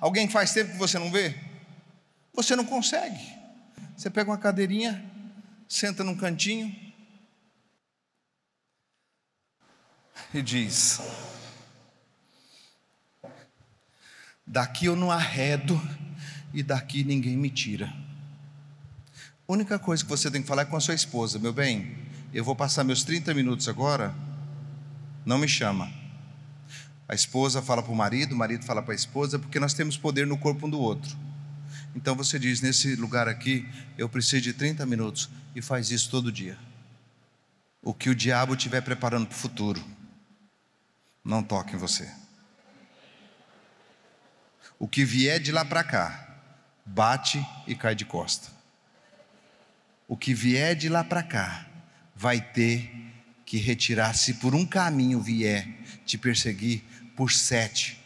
Alguém 0.00 0.28
faz 0.28 0.52
tempo 0.52 0.72
que 0.72 0.78
você 0.78 0.98
não 0.98 1.10
vê? 1.10 1.34
Você 2.34 2.54
não 2.54 2.64
consegue. 2.64 3.18
Você 3.96 4.10
pega 4.10 4.30
uma 4.30 4.38
cadeirinha, 4.38 5.02
senta 5.68 6.04
num 6.04 6.16
cantinho 6.16 6.74
e 10.32 10.42
diz: 10.42 11.00
Daqui 14.50 14.86
eu 14.86 14.96
não 14.96 15.12
arredo 15.12 15.80
e 16.52 16.60
daqui 16.60 17.04
ninguém 17.04 17.36
me 17.36 17.48
tira. 17.48 17.86
A 19.48 19.52
única 19.52 19.78
coisa 19.78 20.02
que 20.02 20.10
você 20.10 20.28
tem 20.28 20.42
que 20.42 20.48
falar 20.48 20.62
é 20.62 20.64
com 20.64 20.76
a 20.76 20.80
sua 20.80 20.94
esposa, 20.94 21.38
meu 21.38 21.52
bem 21.52 22.10
eu 22.32 22.44
vou 22.44 22.54
passar 22.54 22.84
meus 22.84 23.02
30 23.02 23.34
minutos 23.34 23.68
agora, 23.68 24.14
não 25.26 25.36
me 25.36 25.48
chama. 25.48 25.92
A 27.08 27.14
esposa 27.14 27.60
fala 27.60 27.82
para 27.82 27.92
o 27.92 27.96
marido, 27.96 28.34
o 28.34 28.38
marido 28.38 28.64
fala 28.64 28.82
para 28.82 28.92
a 28.92 28.96
esposa, 28.96 29.38
porque 29.38 29.58
nós 29.58 29.74
temos 29.74 29.96
poder 29.96 30.26
no 30.26 30.38
corpo 30.38 30.66
um 30.66 30.70
do 30.70 30.78
outro. 30.78 31.16
Então 31.94 32.14
você 32.14 32.38
diz: 32.38 32.60
nesse 32.60 32.94
lugar 32.94 33.26
aqui, 33.26 33.68
eu 33.98 34.08
preciso 34.08 34.42
de 34.42 34.52
30 34.52 34.86
minutos, 34.86 35.28
e 35.56 35.60
faz 35.60 35.90
isso 35.90 36.08
todo 36.08 36.30
dia. 36.30 36.56
O 37.82 37.92
que 37.92 38.10
o 38.10 38.14
diabo 38.14 38.54
estiver 38.54 38.80
preparando 38.80 39.26
para 39.26 39.34
o 39.34 39.38
futuro, 39.38 39.84
não 41.24 41.42
toque 41.42 41.74
em 41.74 41.78
você. 41.78 42.19
O 44.80 44.88
que 44.88 45.04
vier 45.04 45.38
de 45.38 45.52
lá 45.52 45.62
para 45.62 45.84
cá, 45.84 46.38
bate 46.86 47.46
e 47.66 47.74
cai 47.74 47.94
de 47.94 48.06
costa. 48.06 48.48
O 50.08 50.16
que 50.16 50.32
vier 50.32 50.74
de 50.74 50.88
lá 50.88 51.04
para 51.04 51.22
cá, 51.22 51.66
vai 52.16 52.40
ter 52.40 52.90
que 53.44 53.58
retirar, 53.58 54.14
se 54.14 54.34
por 54.34 54.54
um 54.54 54.64
caminho 54.64 55.20
vier 55.20 55.68
te 56.06 56.16
perseguir, 56.16 56.82
por 57.14 57.30
sete 57.30 58.00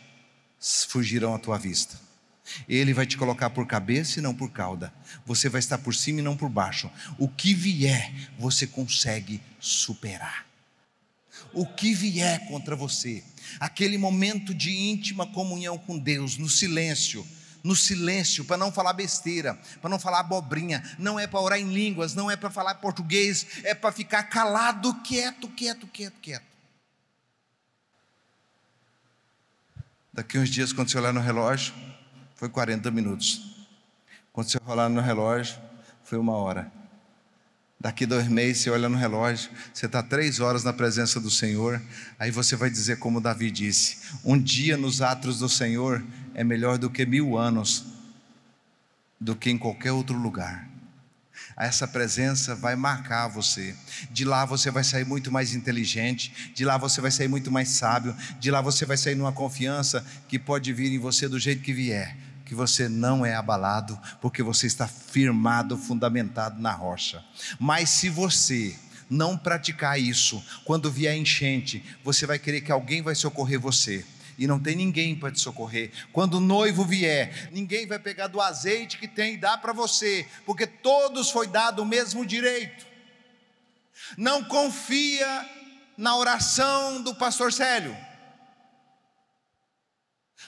fugirão 0.88 1.32
à 1.32 1.38
tua 1.38 1.56
vista. 1.58 1.96
Ele 2.68 2.92
vai 2.92 3.06
te 3.06 3.16
colocar 3.16 3.50
por 3.50 3.68
cabeça 3.68 4.18
e 4.18 4.22
não 4.22 4.34
por 4.34 4.50
cauda. 4.50 4.92
Você 5.24 5.48
vai 5.48 5.60
estar 5.60 5.78
por 5.78 5.94
cima 5.94 6.18
e 6.18 6.24
não 6.24 6.36
por 6.36 6.48
baixo. 6.48 6.90
O 7.18 7.28
que 7.28 7.54
vier, 7.54 8.12
você 8.36 8.66
consegue 8.66 9.40
superar. 9.60 10.44
O 11.52 11.64
que 11.64 11.94
vier 11.94 12.48
contra 12.48 12.74
você, 12.74 13.22
aquele 13.58 13.98
momento 13.98 14.54
de 14.54 14.74
íntima 14.74 15.26
comunhão 15.26 15.78
com 15.78 15.98
Deus, 15.98 16.36
no 16.36 16.48
silêncio, 16.48 17.26
no 17.62 17.74
silêncio, 17.74 18.44
para 18.44 18.58
não 18.58 18.70
falar 18.70 18.92
besteira, 18.92 19.58
para 19.80 19.88
não 19.88 19.98
falar 19.98 20.20
abobrinha, 20.20 20.82
não 20.98 21.18
é 21.18 21.26
para 21.26 21.40
orar 21.40 21.58
em 21.58 21.72
línguas, 21.72 22.14
não 22.14 22.30
é 22.30 22.36
para 22.36 22.50
falar 22.50 22.74
português, 22.76 23.46
é 23.64 23.74
para 23.74 23.90
ficar 23.90 24.24
calado, 24.24 24.94
quieto, 25.02 25.48
quieto, 25.48 25.86
quieto, 25.86 26.20
quieto. 26.20 26.44
Daqui 30.12 30.38
uns 30.38 30.48
dias, 30.48 30.72
quando 30.72 30.90
você 30.90 30.98
olhar 30.98 31.12
no 31.12 31.20
relógio, 31.20 31.74
foi 32.36 32.48
40 32.48 32.90
minutos. 32.90 33.66
Quando 34.32 34.48
você 34.48 34.58
olhar 34.66 34.88
no 34.88 35.00
relógio, 35.00 35.58
foi 36.04 36.18
uma 36.18 36.36
hora. 36.36 36.70
Daqui 37.84 38.06
dois 38.06 38.26
meses, 38.28 38.62
você 38.62 38.70
olha 38.70 38.88
no 38.88 38.96
relógio, 38.96 39.50
você 39.70 39.84
está 39.84 40.02
três 40.02 40.40
horas 40.40 40.64
na 40.64 40.72
presença 40.72 41.20
do 41.20 41.30
Senhor, 41.30 41.82
aí 42.18 42.30
você 42.30 42.56
vai 42.56 42.70
dizer, 42.70 42.98
como 42.98 43.20
Davi 43.20 43.50
disse: 43.50 43.98
Um 44.24 44.40
dia 44.40 44.74
nos 44.74 45.02
atos 45.02 45.40
do 45.40 45.50
Senhor 45.50 46.02
é 46.34 46.42
melhor 46.42 46.78
do 46.78 46.88
que 46.88 47.04
mil 47.04 47.36
anos, 47.36 47.84
do 49.20 49.36
que 49.36 49.50
em 49.50 49.58
qualquer 49.58 49.92
outro 49.92 50.16
lugar. 50.16 50.66
Essa 51.58 51.86
presença 51.86 52.54
vai 52.54 52.74
marcar 52.74 53.28
você. 53.28 53.76
De 54.10 54.24
lá 54.24 54.46
você 54.46 54.70
vai 54.70 54.82
sair 54.82 55.04
muito 55.04 55.30
mais 55.30 55.54
inteligente, 55.54 56.52
de 56.54 56.64
lá 56.64 56.78
você 56.78 57.02
vai 57.02 57.10
sair 57.10 57.28
muito 57.28 57.50
mais 57.50 57.68
sábio, 57.68 58.16
de 58.40 58.50
lá 58.50 58.62
você 58.62 58.86
vai 58.86 58.96
sair 58.96 59.14
numa 59.14 59.30
confiança 59.30 60.02
que 60.26 60.38
pode 60.38 60.72
vir 60.72 60.90
em 60.90 60.98
você 60.98 61.28
do 61.28 61.38
jeito 61.38 61.60
que 61.60 61.74
vier 61.74 62.16
que 62.44 62.54
você 62.54 62.88
não 62.88 63.24
é 63.24 63.34
abalado, 63.34 63.98
porque 64.20 64.42
você 64.42 64.66
está 64.66 64.86
firmado, 64.86 65.78
fundamentado 65.78 66.60
na 66.60 66.72
rocha. 66.72 67.24
Mas 67.58 67.90
se 67.90 68.08
você 68.08 68.76
não 69.08 69.36
praticar 69.36 69.98
isso, 69.98 70.44
quando 70.64 70.90
vier 70.90 71.16
enchente, 71.16 71.84
você 72.02 72.26
vai 72.26 72.38
querer 72.38 72.60
que 72.60 72.72
alguém 72.72 73.02
vai 73.02 73.14
socorrer 73.14 73.58
você. 73.58 74.04
E 74.36 74.46
não 74.46 74.58
tem 74.58 74.74
ninguém 74.74 75.14
para 75.14 75.30
te 75.30 75.40
socorrer. 75.40 75.92
Quando 76.12 76.34
o 76.34 76.40
noivo 76.40 76.84
vier, 76.84 77.50
ninguém 77.52 77.86
vai 77.86 77.98
pegar 77.98 78.26
do 78.26 78.40
azeite 78.40 78.98
que 78.98 79.06
tem 79.06 79.34
e 79.34 79.38
dar 79.38 79.58
para 79.58 79.72
você, 79.72 80.26
porque 80.44 80.66
todos 80.66 81.30
foi 81.30 81.46
dado 81.46 81.82
o 81.82 81.86
mesmo 81.86 82.26
direito. 82.26 82.84
Não 84.18 84.42
confia 84.44 85.48
na 85.96 86.16
oração 86.16 87.00
do 87.00 87.14
pastor 87.14 87.52
Célio 87.52 87.96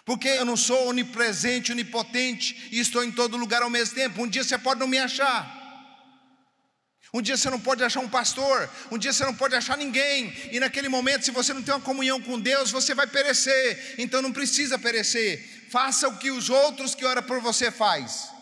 porque 0.06 0.28
eu 0.28 0.44
não 0.44 0.56
sou 0.56 0.88
onipresente, 0.88 1.72
onipotente 1.72 2.68
e 2.70 2.78
estou 2.78 3.02
em 3.02 3.10
todo 3.10 3.36
lugar 3.36 3.60
ao 3.60 3.68
mesmo 3.68 3.96
tempo. 3.96 4.22
Um 4.22 4.28
dia 4.28 4.44
você 4.44 4.56
pode 4.56 4.78
não 4.78 4.86
me 4.86 4.98
achar. 4.98 5.54
Um 7.12 7.20
dia 7.20 7.36
você 7.36 7.50
não 7.50 7.58
pode 7.58 7.82
achar 7.82 8.00
um 8.00 8.08
pastor, 8.08 8.70
um 8.90 8.98
dia 8.98 9.12
você 9.12 9.24
não 9.24 9.34
pode 9.34 9.54
achar 9.54 9.76
ninguém, 9.76 10.32
e 10.52 10.60
naquele 10.60 10.88
momento, 10.88 11.24
se 11.24 11.30
você 11.30 11.54
não 11.54 11.62
tem 11.62 11.72
uma 11.72 11.80
comunhão 11.80 12.20
com 12.20 12.38
Deus, 12.38 12.70
você 12.70 12.94
vai 12.94 13.06
perecer. 13.06 13.94
Então 13.98 14.22
não 14.22 14.32
precisa 14.32 14.78
perecer. 14.78 15.66
Faça 15.70 16.08
o 16.08 16.18
que 16.18 16.30
os 16.30 16.50
outros 16.50 16.94
que 16.94 17.04
oram 17.04 17.22
por 17.22 17.40
você 17.40 17.70
faz. 17.70 18.35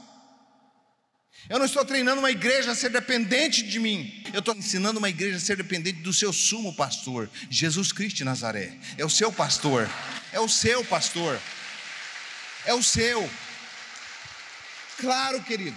Eu 1.49 1.59
não 1.59 1.67
estou 1.67 1.85
treinando 1.85 2.21
uma 2.21 2.31
igreja 2.31 2.73
a 2.73 2.75
ser 2.75 2.89
dependente 2.89 3.63
de 3.63 3.79
mim. 3.79 4.25
Eu 4.33 4.39
estou 4.39 4.55
ensinando 4.55 4.99
uma 4.99 5.11
igreja 5.11 5.37
a 5.37 5.41
ser 5.41 5.57
dependente 5.57 6.01
do 6.01 6.13
seu 6.13 6.33
sumo 6.33 6.75
pastor, 6.75 7.29
Jesus 7.51 7.93
Cristo 7.93 8.17
de 8.17 8.25
Nazaré. 8.25 8.73
É 8.97 9.05
o 9.05 9.11
seu 9.11 9.31
pastor. 9.31 9.89
É 10.33 10.41
o 10.41 10.49
seu 10.49 10.83
pastor. 10.87 11.39
É 12.65 12.73
o 12.73 12.83
seu. 12.83 13.29
Claro, 14.99 15.43
querido. 15.43 15.77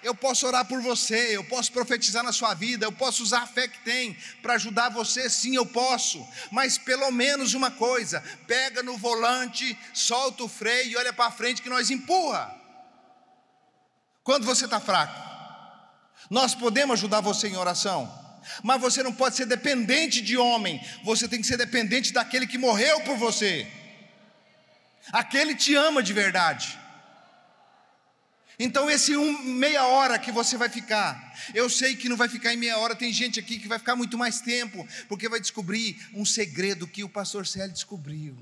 Eu 0.00 0.14
posso 0.14 0.46
orar 0.46 0.66
por 0.66 0.80
você, 0.82 1.34
eu 1.34 1.42
posso 1.42 1.72
profetizar 1.72 2.22
na 2.22 2.30
sua 2.30 2.52
vida, 2.52 2.84
eu 2.84 2.92
posso 2.92 3.22
usar 3.22 3.40
a 3.40 3.46
fé 3.46 3.66
que 3.66 3.78
tem 3.78 4.14
para 4.42 4.52
ajudar 4.52 4.90
você, 4.90 5.30
sim, 5.30 5.56
eu 5.56 5.64
posso. 5.64 6.24
Mas 6.52 6.76
pelo 6.76 7.10
menos 7.10 7.54
uma 7.54 7.70
coisa: 7.70 8.22
pega 8.46 8.82
no 8.82 8.98
volante, 8.98 9.76
solta 9.94 10.44
o 10.44 10.48
freio 10.48 10.90
e 10.90 10.96
olha 10.96 11.12
para 11.12 11.32
frente 11.32 11.62
que 11.62 11.70
nós 11.70 11.90
empurra. 11.90 12.63
Quando 14.24 14.46
você 14.46 14.64
está 14.64 14.80
fraco, 14.80 15.14
nós 16.30 16.54
podemos 16.54 16.94
ajudar 16.94 17.20
você 17.20 17.46
em 17.48 17.56
oração, 17.56 18.10
mas 18.62 18.80
você 18.80 19.02
não 19.02 19.12
pode 19.12 19.36
ser 19.36 19.44
dependente 19.44 20.22
de 20.22 20.38
homem, 20.38 20.82
você 21.04 21.28
tem 21.28 21.42
que 21.42 21.46
ser 21.46 21.58
dependente 21.58 22.10
daquele 22.10 22.46
que 22.46 22.56
morreu 22.56 23.02
por 23.02 23.18
você. 23.18 23.70
Aquele 25.12 25.54
te 25.54 25.74
ama 25.74 26.02
de 26.02 26.14
verdade. 26.14 26.80
Então, 28.58 28.88
esse 28.88 29.14
um, 29.14 29.42
meia 29.42 29.84
hora 29.86 30.18
que 30.18 30.32
você 30.32 30.56
vai 30.56 30.70
ficar, 30.70 31.34
eu 31.52 31.68
sei 31.68 31.94
que 31.94 32.08
não 32.08 32.16
vai 32.16 32.28
ficar 32.28 32.54
em 32.54 32.56
meia 32.56 32.78
hora, 32.78 32.94
tem 32.94 33.12
gente 33.12 33.38
aqui 33.38 33.58
que 33.58 33.68
vai 33.68 33.78
ficar 33.78 33.94
muito 33.94 34.16
mais 34.16 34.40
tempo, 34.40 34.88
porque 35.06 35.28
vai 35.28 35.40
descobrir 35.40 36.00
um 36.14 36.24
segredo 36.24 36.86
que 36.86 37.04
o 37.04 37.08
pastor 37.08 37.46
Célio 37.46 37.72
descobriu. 37.72 38.38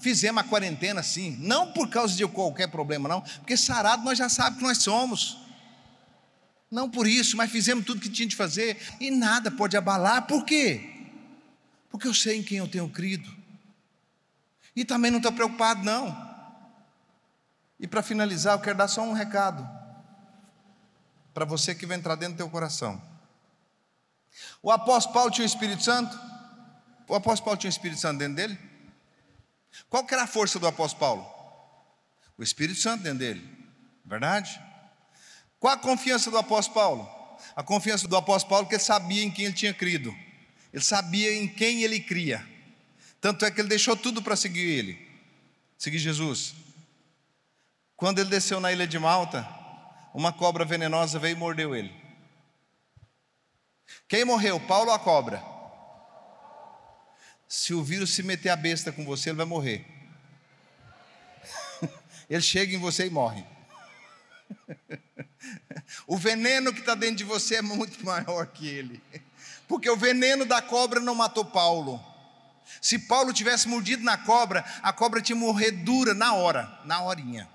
Fizemos 0.00 0.42
a 0.42 0.46
quarentena 0.46 1.00
assim, 1.00 1.36
não 1.38 1.72
por 1.72 1.88
causa 1.88 2.16
de 2.16 2.26
qualquer 2.26 2.68
problema, 2.68 3.08
não, 3.08 3.20
porque 3.20 3.56
sarado 3.56 4.02
nós 4.04 4.18
já 4.18 4.28
sabemos 4.28 4.58
que 4.58 4.64
nós 4.64 4.78
somos. 4.78 5.38
Não 6.70 6.88
por 6.88 7.06
isso, 7.06 7.36
mas 7.36 7.50
fizemos 7.50 7.84
tudo 7.84 8.00
que 8.00 8.08
tinha 8.08 8.26
de 8.26 8.34
fazer 8.34 8.76
e 8.98 9.10
nada 9.10 9.50
pode 9.50 9.76
abalar, 9.76 10.26
por 10.26 10.44
quê? 10.44 10.88
Porque 11.90 12.08
eu 12.08 12.14
sei 12.14 12.38
em 12.38 12.42
quem 12.42 12.58
eu 12.58 12.66
tenho 12.66 12.88
crido. 12.88 13.30
E 14.74 14.84
também 14.84 15.10
não 15.10 15.18
estou 15.18 15.32
preocupado, 15.32 15.84
não. 15.84 16.30
E 17.78 17.86
para 17.86 18.02
finalizar, 18.02 18.54
eu 18.54 18.60
quero 18.60 18.78
dar 18.78 18.88
só 18.88 19.02
um 19.02 19.12
recado 19.12 19.68
para 21.34 21.44
você 21.44 21.74
que 21.74 21.84
vai 21.84 21.96
entrar 21.96 22.14
dentro 22.14 22.34
do 22.34 22.38
teu 22.38 22.48
coração. 22.48 23.00
O 24.62 24.70
apóstolo 24.70 25.14
Paulo 25.14 25.30
tinha 25.30 25.44
o 25.44 25.46
Espírito 25.46 25.82
Santo? 25.82 26.18
O 27.06 27.14
apóstolo 27.14 27.44
Paulo 27.44 27.60
tinha 27.60 27.68
o 27.68 27.72
Espírito 27.72 28.00
Santo 28.00 28.18
dentro 28.18 28.36
dele? 28.36 28.58
Qual 29.88 30.04
que 30.04 30.14
era 30.14 30.24
a 30.24 30.26
força 30.26 30.58
do 30.58 30.66
apóstolo 30.66 31.00
Paulo? 31.00 31.26
O 32.36 32.42
Espírito 32.42 32.78
Santo 32.80 33.02
dentro 33.02 33.20
dele, 33.20 33.48
verdade? 34.04 34.60
Qual 35.58 35.72
a 35.72 35.78
confiança 35.78 36.30
do 36.30 36.38
apóstolo 36.38 36.74
Paulo? 36.74 37.38
A 37.54 37.62
confiança 37.62 38.08
do 38.08 38.16
apóstolo 38.16 38.50
Paulo 38.50 38.68
que 38.68 38.74
ele 38.74 38.82
sabia 38.82 39.22
em 39.22 39.30
quem 39.30 39.46
ele 39.46 39.54
tinha 39.54 39.74
crido. 39.74 40.14
Ele 40.72 40.82
sabia 40.82 41.34
em 41.34 41.46
quem 41.46 41.82
ele 41.82 42.00
cria. 42.00 42.46
Tanto 43.20 43.44
é 43.44 43.50
que 43.50 43.60
ele 43.60 43.68
deixou 43.68 43.96
tudo 43.96 44.22
para 44.22 44.34
seguir 44.34 44.60
ele, 44.60 45.08
seguir 45.78 45.98
Jesus. 45.98 46.54
Quando 47.96 48.18
ele 48.18 48.30
desceu 48.30 48.58
na 48.58 48.72
ilha 48.72 48.86
de 48.86 48.98
Malta, 48.98 49.48
uma 50.12 50.32
cobra 50.32 50.64
venenosa 50.64 51.18
veio 51.18 51.36
e 51.36 51.38
mordeu 51.38 51.74
ele. 51.74 51.94
Quem 54.08 54.24
morreu, 54.24 54.58
Paulo 54.58 54.88
ou 54.88 54.94
a 54.94 54.98
cobra? 54.98 55.51
Se 57.54 57.74
o 57.74 57.84
vírus 57.84 58.14
se 58.14 58.22
meter 58.22 58.48
a 58.48 58.56
besta 58.56 58.90
com 58.90 59.04
você, 59.04 59.28
ele 59.28 59.36
vai 59.36 59.44
morrer. 59.44 59.84
Ele 62.30 62.40
chega 62.40 62.74
em 62.74 62.78
você 62.78 63.08
e 63.08 63.10
morre. 63.10 63.44
O 66.06 66.16
veneno 66.16 66.72
que 66.72 66.80
está 66.80 66.94
dentro 66.94 67.16
de 67.16 67.24
você 67.24 67.56
é 67.56 67.62
muito 67.62 68.02
maior 68.06 68.46
que 68.46 68.66
ele. 68.66 69.02
Porque 69.68 69.90
o 69.90 69.96
veneno 69.96 70.46
da 70.46 70.62
cobra 70.62 70.98
não 70.98 71.14
matou 71.14 71.44
Paulo. 71.44 72.02
Se 72.80 72.98
Paulo 72.98 73.34
tivesse 73.34 73.68
mordido 73.68 74.02
na 74.02 74.16
cobra, 74.16 74.64
a 74.82 74.90
cobra 74.90 75.20
tinha 75.20 75.36
morrer 75.36 75.72
dura 75.72 76.14
na 76.14 76.32
hora, 76.32 76.80
na 76.86 77.02
horinha. 77.02 77.46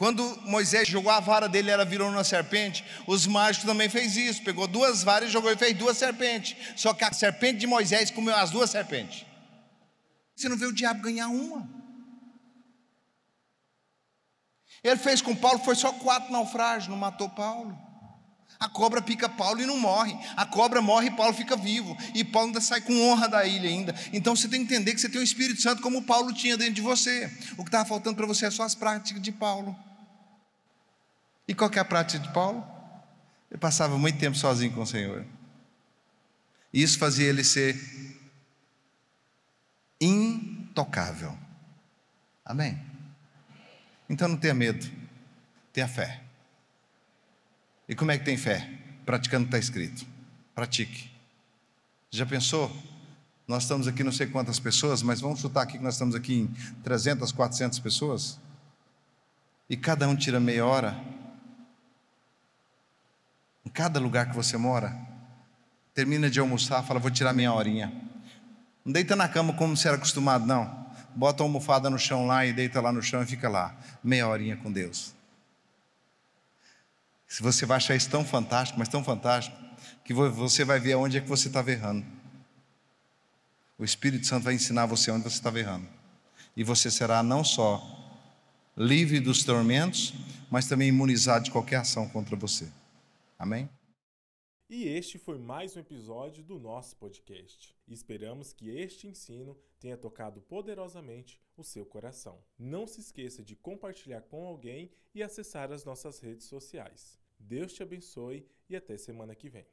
Quando 0.00 0.24
Moisés 0.46 0.88
jogou 0.88 1.12
a 1.12 1.20
vara 1.20 1.46
dele, 1.46 1.70
ela 1.70 1.84
virou 1.84 2.08
uma 2.08 2.24
serpente. 2.24 2.82
Os 3.06 3.26
mágicos 3.26 3.66
também 3.66 3.86
fez 3.86 4.16
isso. 4.16 4.42
Pegou 4.42 4.66
duas 4.66 5.02
varas 5.02 5.28
e 5.28 5.32
jogou 5.32 5.52
e 5.52 5.58
fez 5.58 5.76
duas 5.76 5.98
serpentes. 5.98 6.56
Só 6.74 6.94
que 6.94 7.04
a 7.04 7.12
serpente 7.12 7.58
de 7.58 7.66
Moisés 7.66 8.10
comeu 8.10 8.34
as 8.34 8.50
duas 8.50 8.70
serpentes. 8.70 9.26
Você 10.34 10.48
não 10.48 10.56
vê 10.56 10.64
o 10.64 10.72
diabo 10.72 11.02
ganhar 11.02 11.28
uma. 11.28 11.68
Ele 14.82 14.96
fez 14.96 15.20
com 15.20 15.36
Paulo, 15.36 15.58
foi 15.58 15.74
só 15.74 15.92
quatro 15.92 16.32
naufrágios, 16.32 16.88
não 16.88 16.96
matou 16.96 17.28
Paulo. 17.28 17.78
A 18.58 18.70
cobra 18.70 19.02
pica 19.02 19.28
Paulo 19.28 19.60
e 19.60 19.66
não 19.66 19.78
morre. 19.78 20.16
A 20.34 20.46
cobra 20.46 20.80
morre 20.80 21.08
e 21.08 21.10
Paulo 21.10 21.34
fica 21.34 21.58
vivo. 21.58 21.94
E 22.14 22.24
Paulo 22.24 22.48
ainda 22.48 22.62
sai 22.62 22.80
com 22.80 23.10
honra 23.10 23.28
da 23.28 23.44
ilha 23.44 23.68
ainda. 23.68 23.94
Então 24.14 24.34
você 24.34 24.48
tem 24.48 24.64
que 24.64 24.72
entender 24.72 24.94
que 24.94 25.00
você 25.02 25.10
tem 25.10 25.20
o 25.20 25.24
Espírito 25.24 25.60
Santo 25.60 25.82
como 25.82 26.04
Paulo 26.04 26.32
tinha 26.32 26.56
dentro 26.56 26.72
de 26.72 26.80
você. 26.80 27.30
O 27.58 27.64
que 27.64 27.68
estava 27.68 27.84
faltando 27.84 28.16
para 28.16 28.26
você 28.26 28.46
é 28.46 28.50
só 28.50 28.62
as 28.62 28.74
práticas 28.74 29.20
de 29.20 29.30
Paulo. 29.30 29.76
E 31.50 31.54
qual 31.54 31.68
que 31.68 31.80
é 31.80 31.82
a 31.82 31.84
prática 31.84 32.22
de 32.22 32.32
Paulo? 32.32 32.64
Ele 33.50 33.58
passava 33.58 33.98
muito 33.98 34.20
tempo 34.20 34.36
sozinho 34.36 34.72
com 34.72 34.82
o 34.82 34.86
Senhor. 34.86 35.26
E 36.72 36.80
isso 36.80 36.96
fazia 36.96 37.28
ele 37.28 37.42
ser 37.42 37.76
intocável. 40.00 41.36
Amém? 42.44 42.80
Então 44.08 44.28
não 44.28 44.36
tenha 44.36 44.54
medo, 44.54 44.88
tenha 45.72 45.88
fé. 45.88 46.22
E 47.88 47.96
como 47.96 48.12
é 48.12 48.18
que 48.18 48.24
tem 48.24 48.36
fé? 48.36 48.70
Praticando 49.04 49.46
o 49.46 49.48
que 49.48 49.56
está 49.56 49.58
escrito. 49.58 50.06
Pratique. 50.54 51.10
Já 52.12 52.24
pensou? 52.24 52.70
Nós 53.48 53.64
estamos 53.64 53.88
aqui 53.88 54.04
não 54.04 54.12
sei 54.12 54.28
quantas 54.28 54.60
pessoas, 54.60 55.02
mas 55.02 55.20
vamos 55.20 55.40
chutar 55.40 55.62
aqui 55.62 55.78
que 55.78 55.82
nós 55.82 55.94
estamos 55.94 56.14
aqui 56.14 56.42
em 56.42 56.46
300, 56.84 57.32
400 57.32 57.80
pessoas. 57.80 58.38
E 59.68 59.76
cada 59.76 60.08
um 60.08 60.14
tira 60.14 60.38
meia 60.38 60.64
hora. 60.64 61.19
Em 63.64 63.68
cada 63.68 64.00
lugar 64.00 64.28
que 64.28 64.34
você 64.34 64.56
mora, 64.56 64.96
termina 65.94 66.30
de 66.30 66.40
almoçar, 66.40 66.82
fala, 66.82 67.00
vou 67.00 67.10
tirar 67.10 67.32
meia 67.32 67.52
horinha. 67.52 67.92
Não 68.84 68.92
deita 68.92 69.14
na 69.14 69.28
cama 69.28 69.52
como 69.52 69.76
você 69.76 69.88
era 69.88 69.96
acostumado, 69.96 70.46
não 70.46 70.80
bota 71.14 71.42
a 71.42 71.44
almofada 71.44 71.90
no 71.90 71.98
chão 71.98 72.26
lá 72.26 72.46
e 72.46 72.52
deita 72.52 72.80
lá 72.80 72.92
no 72.92 73.02
chão 73.02 73.22
e 73.22 73.26
fica 73.26 73.48
lá, 73.48 73.76
meia 74.02 74.28
horinha 74.28 74.56
com 74.56 74.70
Deus. 74.70 75.14
Se 77.26 77.42
você 77.42 77.64
vai 77.64 77.76
achar 77.76 77.94
isso 77.94 78.10
tão 78.10 78.24
fantástico, 78.24 78.78
mas 78.78 78.88
tão 78.88 79.04
fantástico, 79.04 79.56
que 80.04 80.12
você 80.12 80.64
vai 80.64 80.80
ver 80.80 80.94
aonde 80.94 81.18
é 81.18 81.20
que 81.20 81.28
você 81.28 81.48
está 81.48 81.60
errando. 81.68 82.04
O 83.78 83.84
Espírito 83.84 84.26
Santo 84.26 84.44
vai 84.44 84.54
ensinar 84.54 84.86
você 84.86 85.10
onde 85.10 85.22
você 85.22 85.36
está 85.36 85.56
errando. 85.56 85.86
E 86.56 86.64
você 86.64 86.90
será 86.90 87.22
não 87.22 87.44
só 87.44 87.80
livre 88.76 89.20
dos 89.20 89.44
tormentos, 89.44 90.12
mas 90.50 90.66
também 90.66 90.88
imunizado 90.88 91.44
de 91.44 91.50
qualquer 91.50 91.76
ação 91.76 92.08
contra 92.08 92.34
você. 92.34 92.66
Amém? 93.40 93.70
E 94.68 94.86
este 94.86 95.16
foi 95.16 95.38
mais 95.38 95.74
um 95.74 95.80
episódio 95.80 96.44
do 96.44 96.58
nosso 96.58 96.94
podcast. 96.98 97.74
Esperamos 97.88 98.52
que 98.52 98.68
este 98.68 99.08
ensino 99.08 99.58
tenha 99.78 99.96
tocado 99.96 100.42
poderosamente 100.42 101.40
o 101.56 101.64
seu 101.64 101.86
coração. 101.86 102.44
Não 102.58 102.86
se 102.86 103.00
esqueça 103.00 103.42
de 103.42 103.56
compartilhar 103.56 104.20
com 104.24 104.46
alguém 104.46 104.92
e 105.14 105.22
acessar 105.22 105.72
as 105.72 105.86
nossas 105.86 106.20
redes 106.20 106.48
sociais. 106.48 107.18
Deus 107.38 107.72
te 107.72 107.82
abençoe 107.82 108.46
e 108.68 108.76
até 108.76 108.98
semana 108.98 109.34
que 109.34 109.48
vem. 109.48 109.66